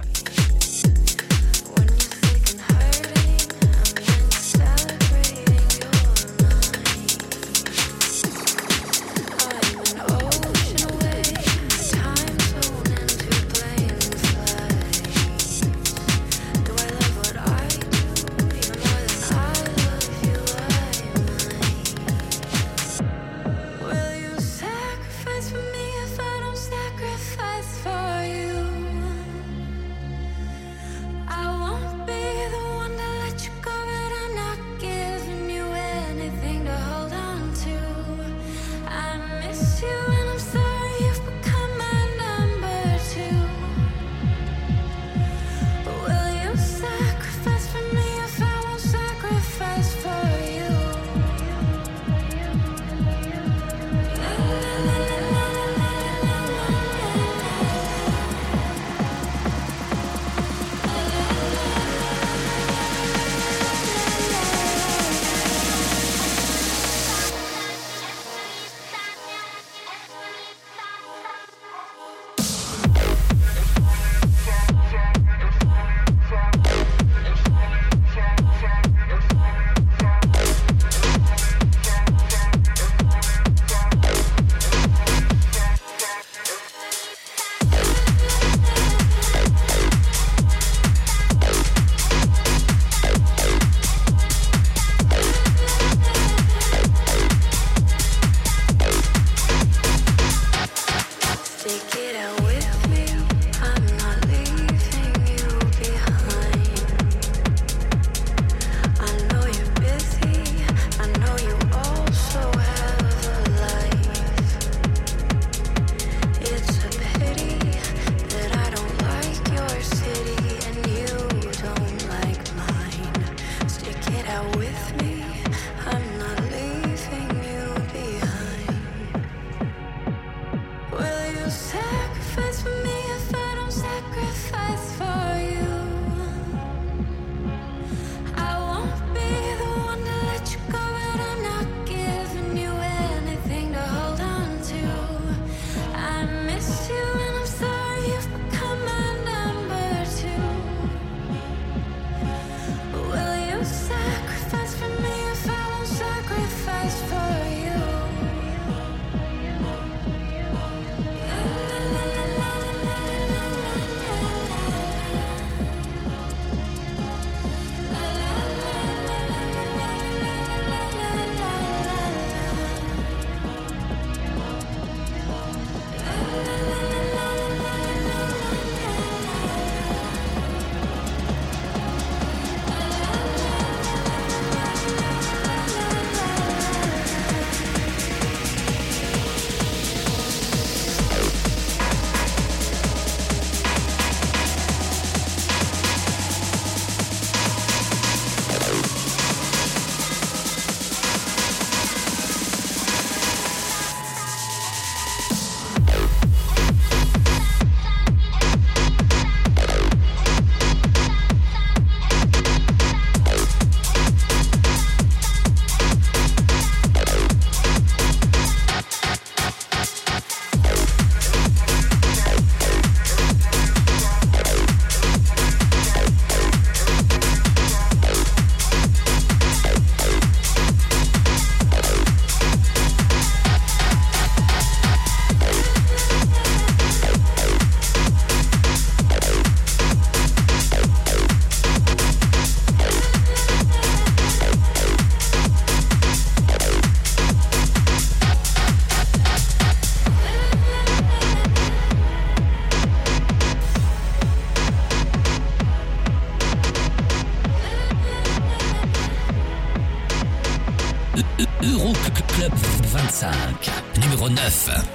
9. 264.35 264.90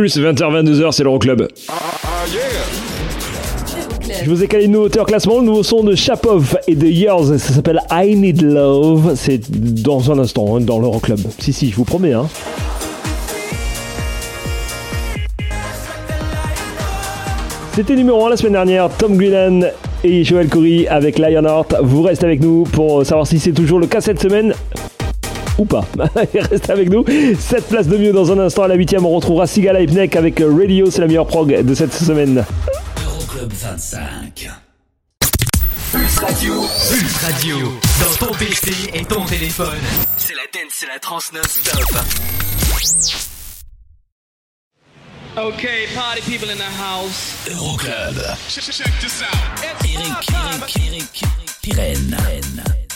Pulse, 0.00 0.16
20h-22h, 0.16 0.92
c'est 0.92 1.04
l'Euroclub. 1.04 1.46
Ah. 1.68 1.74
Je 4.24 4.30
vous 4.30 4.42
ai 4.42 4.48
calé 4.48 4.64
une 4.64 4.72
nouveauté 4.72 4.98
en 4.98 5.04
classement, 5.04 5.40
le 5.40 5.44
nouveau 5.44 5.62
son 5.62 5.84
de 5.84 5.94
Chapov 5.94 6.56
et 6.66 6.74
de 6.74 6.86
Years, 6.86 7.38
ça 7.38 7.52
s'appelle 7.52 7.82
I 7.90 8.16
Need 8.16 8.40
Love, 8.40 9.12
c'est 9.14 9.50
dans 9.50 10.10
un 10.10 10.18
instant, 10.18 10.56
hein, 10.56 10.60
dans 10.60 10.78
l'Euroclub. 10.78 11.18
Si, 11.38 11.52
si, 11.52 11.70
je 11.70 11.76
vous 11.76 11.84
promets. 11.84 12.14
Hein. 12.14 12.28
C'était 17.74 17.94
numéro 17.94 18.24
1 18.24 18.30
la 18.30 18.36
semaine 18.38 18.52
dernière, 18.52 18.88
Tom 18.96 19.18
Grennan 19.18 19.66
et 20.02 20.24
Joël 20.24 20.48
Corey 20.48 20.88
avec 20.88 21.18
Lionheart. 21.18 21.74
Vous 21.82 22.00
restez 22.00 22.24
avec 22.24 22.40
nous 22.40 22.62
pour 22.62 23.04
savoir 23.04 23.26
si 23.26 23.38
c'est 23.38 23.52
toujours 23.52 23.78
le 23.78 23.86
cas 23.86 24.00
cette 24.00 24.22
semaine 24.22 24.54
ou 25.60 25.64
pas. 25.66 25.84
Reste 26.50 26.70
avec 26.70 26.90
nous. 26.90 27.04
7 27.38 27.68
places 27.68 27.86
de 27.86 27.96
mieux 27.96 28.12
dans 28.12 28.32
un 28.32 28.38
instant. 28.38 28.62
À 28.62 28.68
la 28.68 28.76
8ème, 28.76 29.04
on 29.04 29.14
retrouvera 29.14 29.46
Sigala 29.46 29.82
Ipnek 29.82 30.16
avec 30.16 30.40
Radio. 30.40 30.90
C'est 30.90 31.00
la 31.00 31.06
meilleure 31.06 31.26
prog 31.26 31.62
de 31.62 31.74
cette 31.74 31.92
semaine. 31.92 32.44
Euroclub 33.04 33.52
25. 33.52 34.50
Pulse 35.92 36.18
Radio. 36.18 36.54
Pulse 36.54 37.16
Radio. 37.24 37.56
Dans 38.00 38.26
ton 38.26 38.32
PC 38.34 38.72
et 38.94 39.04
ton 39.04 39.24
téléphone. 39.24 39.78
C'est 40.16 40.34
la 40.34 40.42
dance, 40.52 40.72
c'est 40.72 40.86
la 40.86 40.98
trans 40.98 41.18
non-stop. 41.34 42.00
Okay, 45.36 45.86
party 45.94 46.22
people 46.22 46.50
in 46.50 46.56
the 46.56 46.62
house. 46.62 47.46
Euroclub. 47.48 48.16
Check, 48.48 48.64
check 48.64 48.92
this 49.00 49.22
out. 49.22 49.28
Eric, 49.62 49.94
Eric, 49.94 50.72
Eric, 50.76 51.22
Eric, 51.66 52.89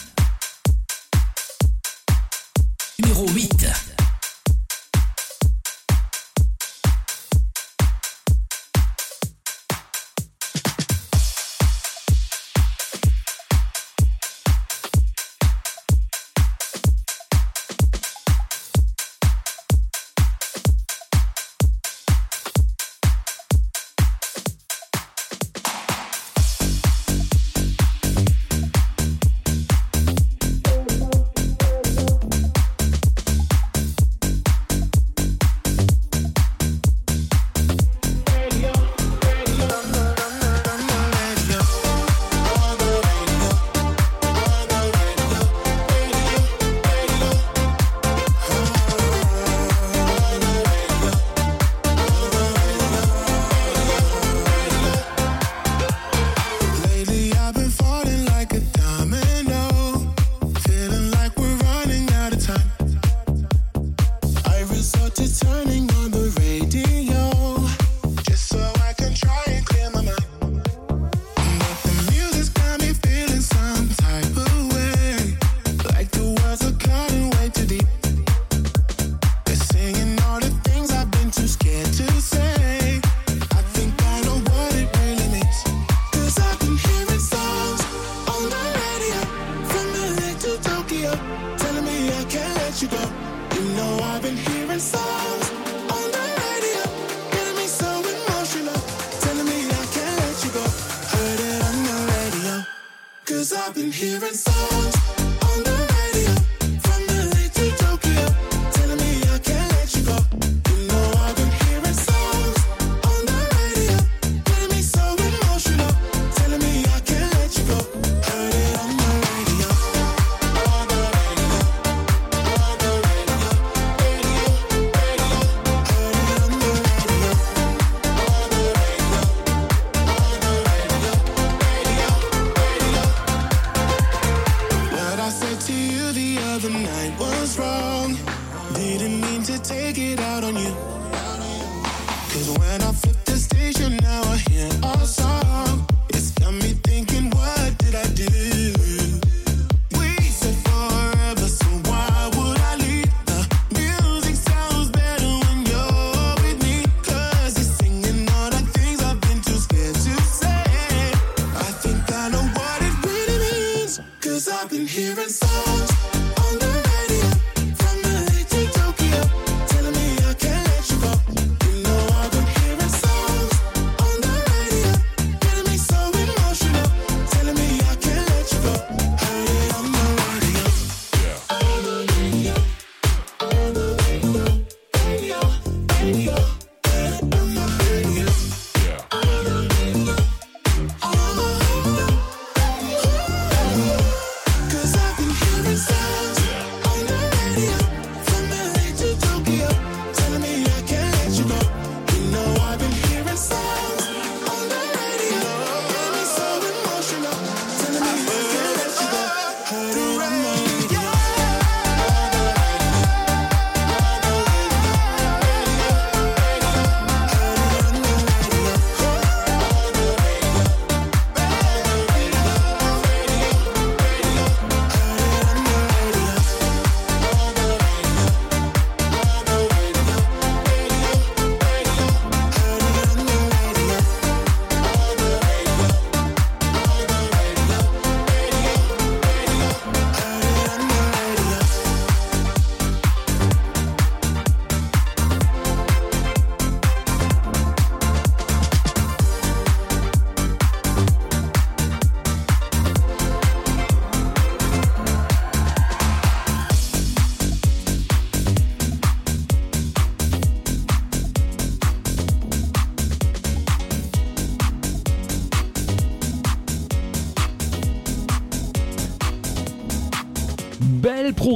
numéro 2.98 3.26
8 3.26 3.93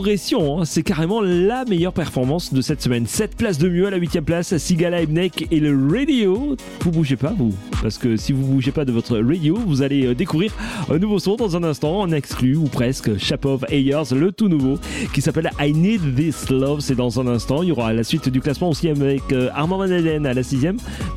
hein. 0.07 0.65
c'est 0.65 0.83
carrément 0.83 1.21
la 1.21 1.65
meilleure 1.65 1.93
performance 1.93 2.53
de 2.53 2.61
cette 2.61 2.83
semaine. 2.83 3.07
7 3.07 3.37
places 3.37 3.59
de 3.59 3.69
mieux 3.69 3.87
à 3.87 3.91
la 3.91 3.97
8 3.97 4.21
place, 4.21 4.57
Sigala 4.57 5.03
Ebnek 5.03 5.49
et 5.51 5.61
le 5.61 5.77
radio. 5.91 6.57
Vous 6.81 6.91
bougez 6.91 7.17
pas, 7.17 7.35
vous, 7.37 7.53
parce 7.83 7.99
que 7.99 8.17
si 8.17 8.33
vous 8.33 8.47
bougez 8.47 8.71
pas 8.71 8.85
de 8.85 8.93
votre 8.93 9.19
radio, 9.19 9.57
vous 9.57 9.83
allez 9.83 10.07
euh, 10.07 10.15
découvrir 10.15 10.55
un 10.91 10.99
nouveau 10.99 11.19
son 11.19 11.37
dans 11.37 11.57
un 11.57 11.65
instant, 11.65 12.01
en 12.01 12.13
exclu 12.13 12.57
ou 12.57 12.65
presque, 12.65 13.17
Chapov 13.19 13.65
Ayers, 13.71 14.15
le 14.15 14.31
tout 14.31 14.49
nouveau, 14.49 14.79
qui 15.13 15.21
s'appelle 15.21 15.51
I 15.61 15.73
Need 15.73 16.15
This 16.15 16.51
Love. 16.51 16.81
C'est 16.81 16.95
dans 16.95 17.21
un 17.21 17.27
instant. 17.27 17.63
Il 17.63 17.71
y 17.71 17.73
aura 17.73 17.93
la 17.93 18.05
suite 18.05 18.29
du 18.29 18.41
classement 18.41 18.71
aussi 18.71 18.89
avec 18.89 19.33
euh, 19.33 19.51
Armand 19.55 19.79
Van 19.79 19.85
Helden 19.85 20.27
à 20.27 20.35
la 20.35 20.43
6 20.43 20.67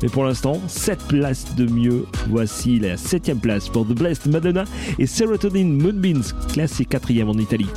Mais 0.02 0.08
pour 0.08 0.24
l'instant, 0.24 0.60
7 0.66 0.98
places 1.08 1.54
de 1.56 1.66
mieux. 1.66 2.06
Voici 2.28 2.78
la 2.78 2.96
7 2.96 3.40
place 3.40 3.68
pour 3.68 3.86
The 3.86 3.92
Blessed 3.92 4.26
Madonna 4.26 4.64
et 4.98 5.06
Serotonin 5.06 5.66
Moonbeams, 5.66 6.24
classé 6.52 6.84
4 6.84 7.12
en 7.28 7.38
Italie. 7.38 7.68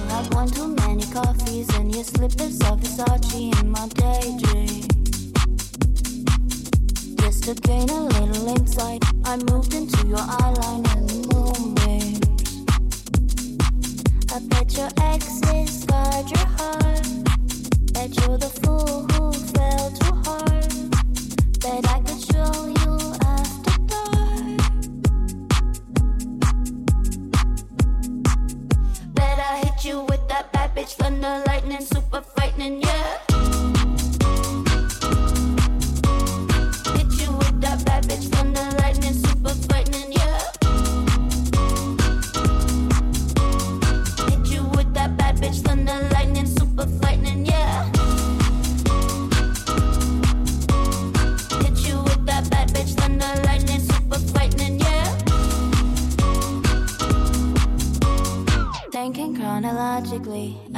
Slippers 2.29 2.59
of 2.61 2.79
Versace 2.79 3.61
in 3.61 3.69
my 3.69 3.87
daydream. 3.89 4.81
Just 7.17 7.43
to 7.43 7.53
gain 7.55 7.89
a 7.89 8.01
little 8.01 8.47
insight, 8.47 9.03
I 9.25 9.37
moved 9.51 9.73
into 9.73 10.07
your 10.07 10.17
eyeline 10.17 10.85
and 10.95 11.27
moonbeams. 11.31 12.19
I 14.33 14.39
bet 14.47 14.75
your 14.75 14.89
exes 15.01 15.81
scarred 15.81 16.29
your 16.31 16.47
heart. 16.57 17.07
Bet 17.93 18.15
you're 18.21 18.37
the 18.37 18.51
fool 18.61 19.14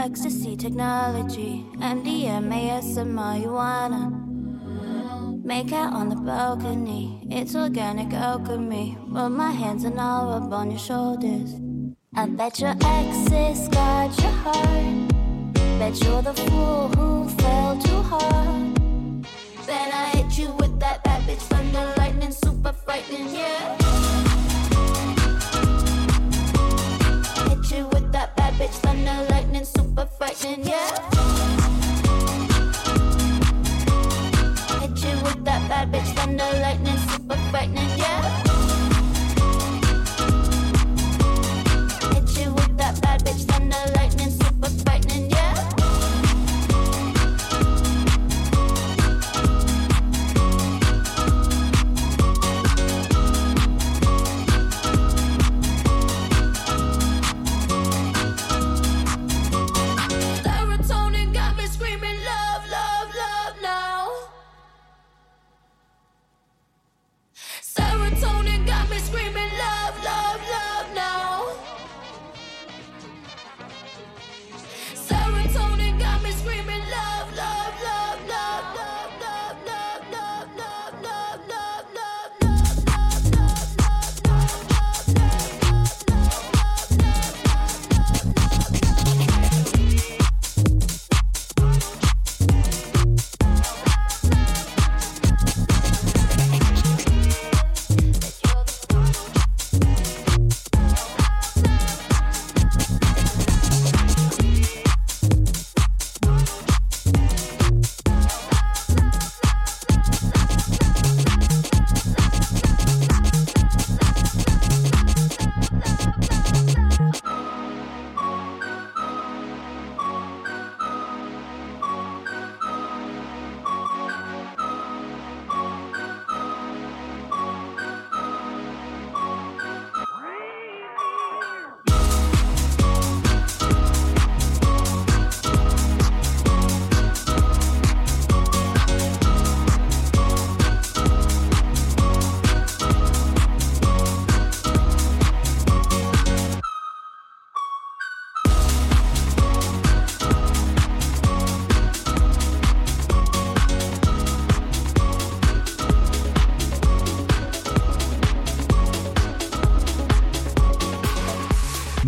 ecstasy 0.08 0.56
technology, 0.56 1.66
MDMA, 1.80 2.82
some 2.82 3.14
marijuana. 3.14 4.04
Make 5.44 5.74
out 5.74 5.92
on 5.92 6.08
the 6.08 6.16
balcony, 6.16 7.28
it's 7.30 7.56
organic 7.56 8.14
alchemy. 8.14 8.98
Rub 9.10 9.34
my 9.34 9.52
hands 9.52 9.84
and 9.84 10.00
I'll 10.00 10.30
rub 10.30 10.54
on 10.54 10.72
your 10.72 10.80
shoulders. 10.80 11.56
I 12.16 12.26
bet 12.26 12.58
your 12.62 12.76
exes 12.86 13.68
got 13.68 14.18
your 14.24 14.32
heart. 14.44 15.10
Bet 15.78 16.02
you're 16.02 16.22
the 16.22 16.34
fool 16.34 16.88
who 16.96 17.28
fell 17.42 17.78
too 17.78 18.02
hard. 18.12 18.76
Then 19.66 19.92
I 19.92 20.06
hit 20.16 20.38
you 20.38 20.50
with 20.54 20.67
super 30.38 30.70
yeah. 30.70 30.90
Hit 34.80 34.98
you 35.04 35.16
with 35.24 35.44
that 35.46 35.62
bad 35.70 35.92
bitch 35.92 36.14
thunder 36.16 36.46
lightning, 36.62 36.77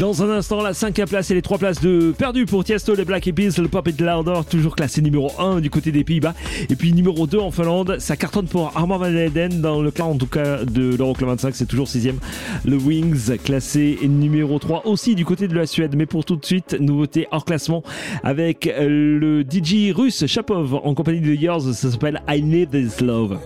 Dans 0.10 0.24
un 0.24 0.32
instant, 0.32 0.64
la 0.64 0.74
cinquième 0.74 1.08
place 1.08 1.30
et 1.30 1.36
les 1.36 1.44
trois 1.44 1.60
places 1.60 1.82
de 1.82 2.12
perdu 2.18 2.48
pour 2.48 2.64
Tiesto, 2.64 2.96
les 2.96 3.06
Black 3.06 3.28
Eyed 3.28 3.60
le 3.60 3.68
Pop 3.68 3.88
Louder, 3.88 4.42
toujours 4.50 4.76
classé 4.76 5.04
numéro 5.04 5.32
1 5.38 5.60
du 5.60 5.70
côté 5.70 5.92
des 5.92 6.04
Pays-Bas. 6.04 6.34
Et 6.68 6.76
puis 6.76 6.94
numéro 6.94 7.28
2 7.28 7.38
en 7.38 7.52
Finlande, 7.52 7.98
ça 8.00 8.18
cartonne 8.18 8.48
pour 8.48 8.76
Armand 8.76 8.98
Van 8.98 9.06
Eden 9.06 9.62
dans 9.62 9.84
le 9.84 9.92
cas 9.92 10.06
en 10.06 10.16
tout 10.16 10.26
cas 10.26 10.66
de 10.66 10.96
l'Euroclub 10.96 11.30
25, 11.30 11.54
c'est 11.54 11.68
toujours 11.68 11.88
6 11.88 12.10
Le 12.66 12.76
Wings, 12.76 13.38
classé 13.38 14.00
numéro 14.02 14.58
3 14.58 14.88
aussi 14.88 15.14
du 15.14 15.26
côté 15.26 15.48
de 15.48 15.54
la 15.54 15.68
Suède. 15.68 15.94
Mais 15.96 16.08
pour 16.08 16.26
tout 16.26 16.38
de 16.38 16.46
suite, 16.46 16.76
nouveauté 16.80 17.28
hors 17.30 17.46
classement 17.46 17.84
avec 18.24 18.66
le 18.66 19.44
DJ 19.44 19.94
russe 19.96 20.26
Chapov 20.26 20.74
en 20.74 20.96
compagnie 20.96 21.22
de 21.22 21.36
Yours, 21.36 21.72
ça 21.72 21.92
s'appelle 21.92 22.24
I 22.28 22.42
Need 22.42 22.72
This 22.72 23.00
Love. 23.02 23.38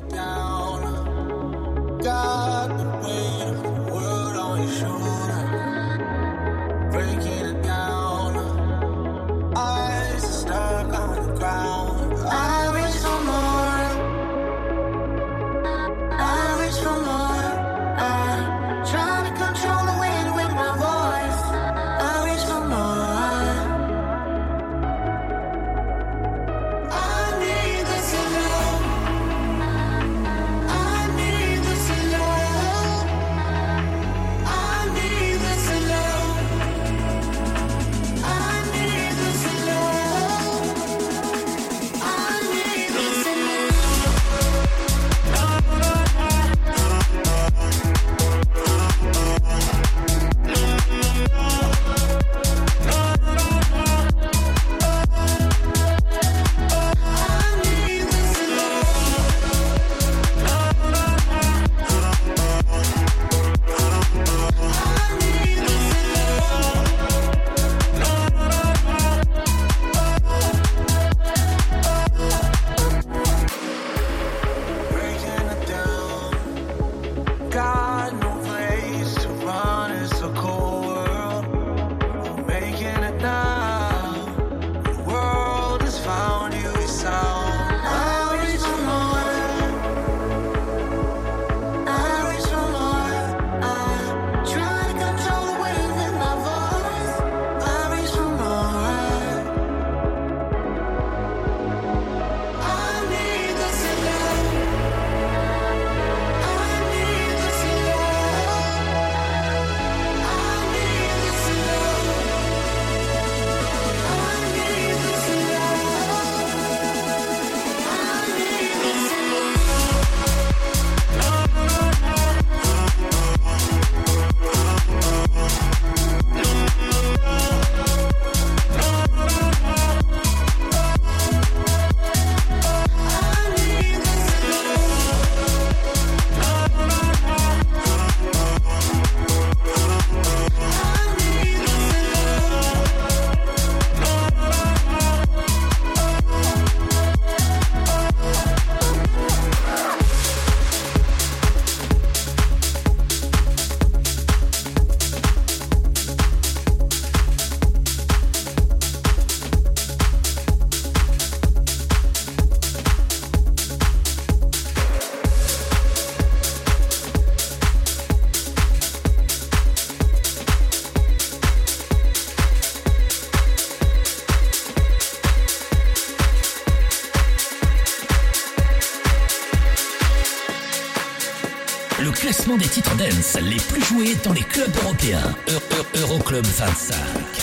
Dance 183.10 183.38
les 183.42 183.58
plus 183.58 183.84
joués 183.84 184.16
dans 184.24 184.34
les 184.34 184.44
clubs 184.44 184.74
européens. 184.84 185.36
Eu- 185.48 185.52
Eu- 185.98 186.00
Euroclub 186.02 186.46
25. 186.46 187.43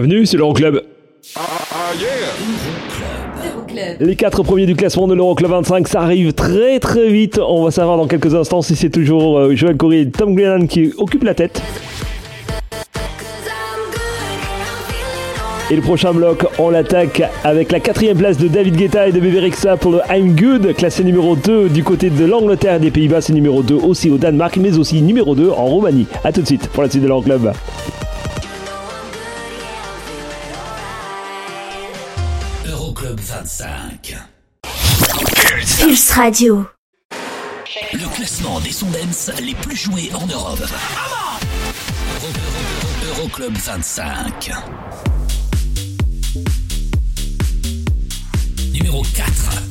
Bienvenue, 0.00 0.26
c'est 0.26 0.36
l'Euroclub. 0.36 0.80
Les 3.98 4.14
quatre 4.14 4.44
premiers 4.44 4.64
du 4.64 4.76
classement 4.76 5.08
de 5.08 5.14
l'Euroclub 5.14 5.50
25, 5.50 5.88
ça 5.88 6.02
arrive 6.02 6.34
très 6.34 6.78
très 6.78 7.08
vite. 7.08 7.40
On 7.44 7.64
va 7.64 7.72
savoir 7.72 7.96
dans 7.96 8.06
quelques 8.06 8.32
instants 8.32 8.62
si 8.62 8.76
c'est 8.76 8.90
toujours 8.90 9.36
euh, 9.36 9.56
Joël 9.56 9.76
Corey 9.76 10.02
et 10.02 10.08
Tom 10.08 10.36
Glennon 10.36 10.68
qui 10.68 10.92
occupent 10.98 11.24
la 11.24 11.34
tête. 11.34 11.60
Et 15.72 15.74
le 15.74 15.82
prochain 15.82 16.12
bloc, 16.12 16.46
on 16.60 16.70
l'attaque 16.70 17.24
avec 17.42 17.72
la 17.72 17.80
quatrième 17.80 18.18
place 18.18 18.38
de 18.38 18.46
David 18.46 18.76
Guetta 18.76 19.08
et 19.08 19.10
de 19.10 19.18
Bébé 19.18 19.40
Rexha 19.40 19.76
pour 19.76 19.90
le 19.90 19.98
I'm 20.08 20.36
Good, 20.36 20.76
classé 20.76 21.02
numéro 21.02 21.34
2 21.34 21.70
du 21.70 21.82
côté 21.82 22.08
de 22.08 22.24
l'Angleterre 22.24 22.76
et 22.76 22.78
des 22.78 22.92
Pays-Bas, 22.92 23.20
c'est 23.20 23.32
numéro 23.32 23.64
2 23.64 23.74
aussi 23.74 24.10
au 24.10 24.16
Danemark, 24.16 24.58
mais 24.58 24.78
aussi 24.78 25.02
numéro 25.02 25.34
2 25.34 25.50
en 25.50 25.64
Roumanie. 25.64 26.06
A 26.22 26.30
tout 26.30 26.42
de 26.42 26.46
suite 26.46 26.68
pour 26.68 26.84
la 26.84 26.88
suite 26.88 27.02
de 27.02 27.08
l'Euroclub. 27.08 27.46
Euroclub 27.46 27.97
25. 33.58 34.14
Pulse 35.80 36.10
Radio. 36.12 36.64
Le 37.92 38.14
classement 38.14 38.60
des 38.60 38.70
sondens 38.70 39.32
les 39.42 39.54
plus 39.56 39.74
joués 39.74 40.10
en 40.14 40.24
Europe. 40.28 40.60
Euro- 42.14 42.28
Euro- 43.08 43.20
Euroclub 43.22 43.56
25. 43.56 44.52
Numéro 48.72 49.02
4. 49.02 49.67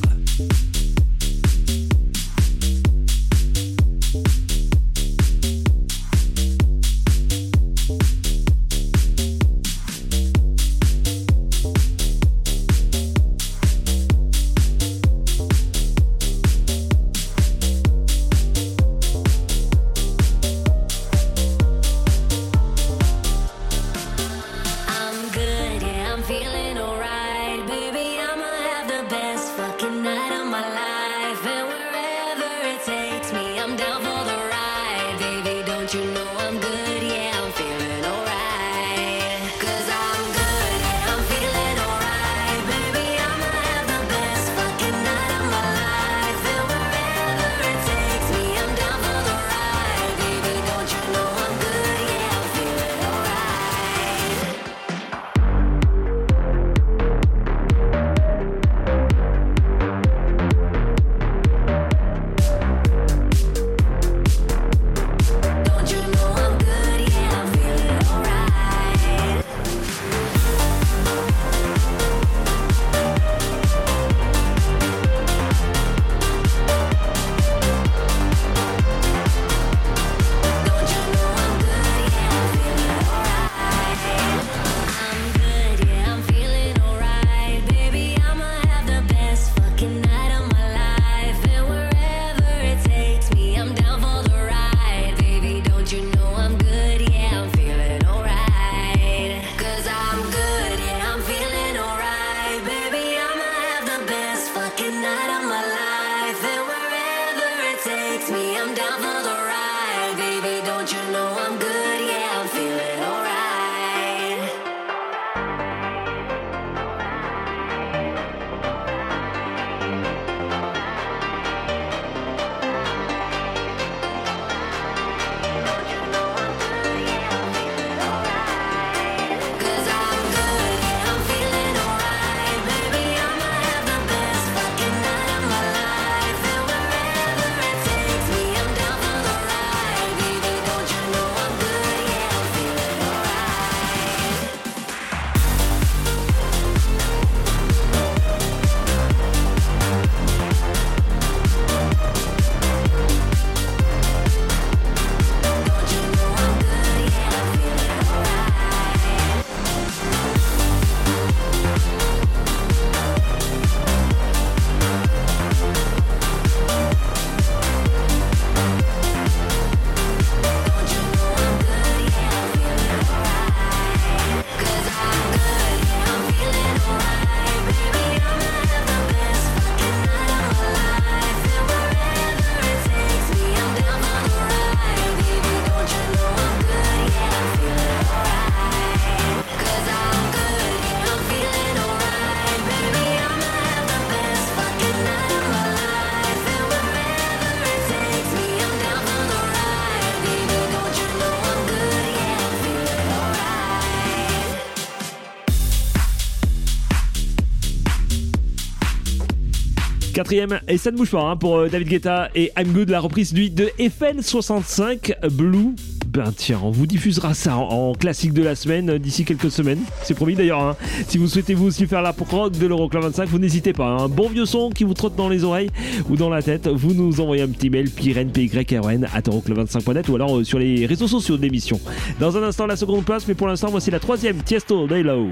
Et 210.29 210.77
ça 210.77 210.91
ne 210.91 210.97
bouge 210.97 211.11
pas 211.11 211.21
hein, 211.21 211.37
pour 211.37 211.57
euh, 211.57 211.69
David 211.69 211.87
Guetta 211.87 212.29
et 212.35 212.51
I'm 212.57 212.73
Good, 212.73 212.89
la 212.89 212.99
reprise 212.99 213.33
lui 213.33 213.49
de 213.49 213.69
FN65 213.79 215.29
Blue. 215.29 215.73
Ben 216.07 216.33
tiens, 216.35 216.59
on 216.63 216.69
vous 216.69 216.85
diffusera 216.85 217.33
ça 217.33 217.55
en, 217.55 217.93
classique 217.93 218.33
de 218.33 218.43
la 218.43 218.55
semaine 218.55 218.89
euh, 218.89 218.99
d'ici 218.99 219.23
quelques 219.23 219.49
semaines. 219.49 219.79
C'est 220.03 220.15
promis 220.15 220.35
d'ailleurs. 220.35 220.61
hein. 220.61 220.75
Si 221.07 221.17
vous 221.17 221.27
souhaitez 221.27 221.53
vous 221.53 221.67
aussi 221.67 221.87
faire 221.87 222.01
la 222.01 222.11
rock 222.11 222.57
de 222.57 222.67
l'Euroclub 222.67 223.03
25, 223.03 223.29
vous 223.29 223.39
n'hésitez 223.39 223.71
pas. 223.71 223.87
Un 223.87 224.09
bon 224.09 224.27
vieux 224.27 224.45
son 224.45 224.69
qui 224.69 224.83
vous 224.83 224.93
trotte 224.93 225.15
dans 225.15 225.29
les 225.29 225.45
oreilles 225.45 225.69
ou 226.09 226.17
dans 226.17 226.29
la 226.29 226.41
tête, 226.41 226.67
vous 226.67 226.93
nous 226.93 227.21
envoyez 227.21 227.43
un 227.43 227.47
petit 227.47 227.69
mail 227.69 227.89
pyren 227.89 228.29
pyren 228.29 229.07
à 229.13 229.21
euroclub25.net 229.21 230.09
ou 230.09 230.15
alors 230.15 230.37
euh, 230.37 230.43
sur 230.43 230.59
les 230.59 230.85
réseaux 230.85 231.07
sociaux 231.07 231.37
de 231.37 231.41
l'émission. 231.41 231.79
Dans 232.19 232.35
un 232.35 232.43
instant, 232.43 232.65
la 232.65 232.75
seconde 232.75 233.05
place, 233.05 233.25
mais 233.29 233.33
pour 233.33 233.47
l'instant, 233.47 233.69
voici 233.69 233.91
la 233.91 233.99
troisième, 233.99 234.43
Tiesto, 234.43 234.87
Day 234.87 235.03
Low. 235.03 235.29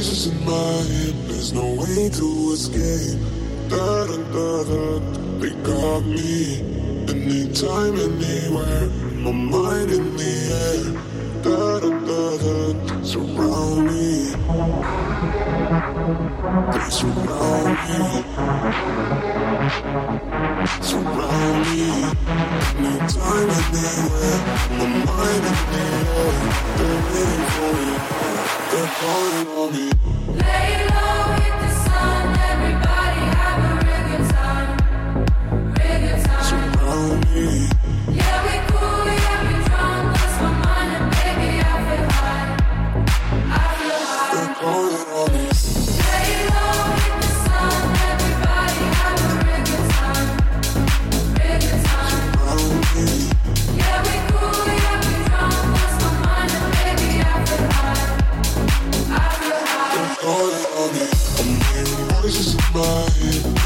Voices 0.00 0.28
in 0.28 0.44
my 0.46 0.52
head, 0.52 1.14
there's 1.28 1.52
no 1.52 1.74
way 1.74 2.08
to 2.08 2.52
escape. 2.54 3.20
Da 3.68 4.06
da 4.06 4.16
da 4.32 4.64
da, 4.64 4.98
they 5.40 5.52
got 5.62 6.04
me. 6.06 6.60
Anytime, 7.06 7.94
and 8.04 8.22
anywhere, 8.24 8.88
my 9.24 9.30
mind 9.30 9.90
in 9.90 10.16
the 10.16 10.32
air. 10.64 10.84
Da 11.42 11.80
da 11.80 11.90
da 12.08 12.22
da, 12.42 13.02
surround 13.02 13.86
me. 13.88 14.32
They 16.72 16.84
surround 16.98 17.76
me. 17.88 18.00
Surround 20.80 21.58
me. 21.68 21.88
Anytime, 22.88 23.50
and 23.58 23.76
anywhere, 23.84 24.38
my 24.78 24.86
mind 25.08 25.44
in 25.50 25.58
the 25.70 25.84
air. 25.84 26.32
They're 26.76 27.00
waiting 27.04 27.46
for 27.52 27.72
me. 27.76 28.29
They're 28.70 28.86
calling 28.86 29.48
on 29.48 29.72
me. 29.72 29.90
Lay 30.38 31.09
right 62.74 63.59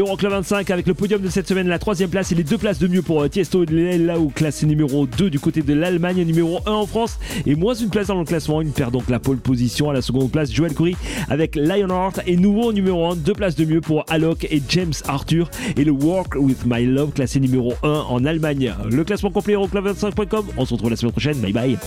L'Euroclub 0.00 0.32
25 0.32 0.70
avec 0.70 0.86
le 0.86 0.94
podium 0.94 1.20
de 1.20 1.28
cette 1.28 1.46
semaine, 1.46 1.68
la 1.68 1.78
troisième 1.78 2.08
place 2.08 2.32
et 2.32 2.34
les 2.34 2.42
deux 2.42 2.56
places 2.56 2.78
de 2.78 2.88
mieux 2.88 3.02
pour 3.02 3.20
euh, 3.20 3.28
Tiesto 3.28 3.64
et 3.64 3.98
là 3.98 4.18
où 4.18 4.30
classé 4.30 4.64
numéro 4.64 5.06
2 5.06 5.28
du 5.28 5.38
côté 5.38 5.60
de 5.60 5.74
l'Allemagne, 5.74 6.24
numéro 6.24 6.60
1 6.64 6.70
en 6.70 6.86
France 6.86 7.18
et 7.44 7.54
moins 7.54 7.74
une 7.74 7.90
place 7.90 8.06
dans 8.06 8.18
le 8.18 8.24
classement. 8.24 8.62
Il 8.62 8.70
perd 8.70 8.94
donc 8.94 9.10
la 9.10 9.18
pole 9.18 9.36
position 9.36 9.90
à 9.90 9.92
la 9.92 10.00
seconde 10.00 10.30
place. 10.30 10.50
Joel 10.50 10.72
Curry 10.72 10.96
avec 11.28 11.54
Lionheart 11.54 12.22
et 12.26 12.38
nouveau 12.38 12.72
numéro 12.72 13.10
1, 13.10 13.16
deux 13.16 13.34
places 13.34 13.56
de 13.56 13.66
mieux 13.66 13.82
pour 13.82 14.06
Alok 14.08 14.44
et 14.44 14.62
James 14.70 14.94
Arthur 15.06 15.50
et 15.76 15.84
le 15.84 15.92
Work 15.92 16.34
with 16.36 16.64
My 16.64 16.86
Love 16.86 17.10
classé 17.10 17.38
numéro 17.38 17.74
1 17.82 17.88
en 17.90 18.24
Allemagne. 18.24 18.72
Le 18.90 19.04
classement 19.04 19.30
complet 19.30 19.52
Euroclub25.com. 19.52 20.46
On 20.56 20.64
se 20.64 20.72
retrouve 20.72 20.88
la 20.88 20.96
semaine 20.96 21.12
prochaine. 21.12 21.36
Bye 21.40 21.52
bye. 21.52 21.78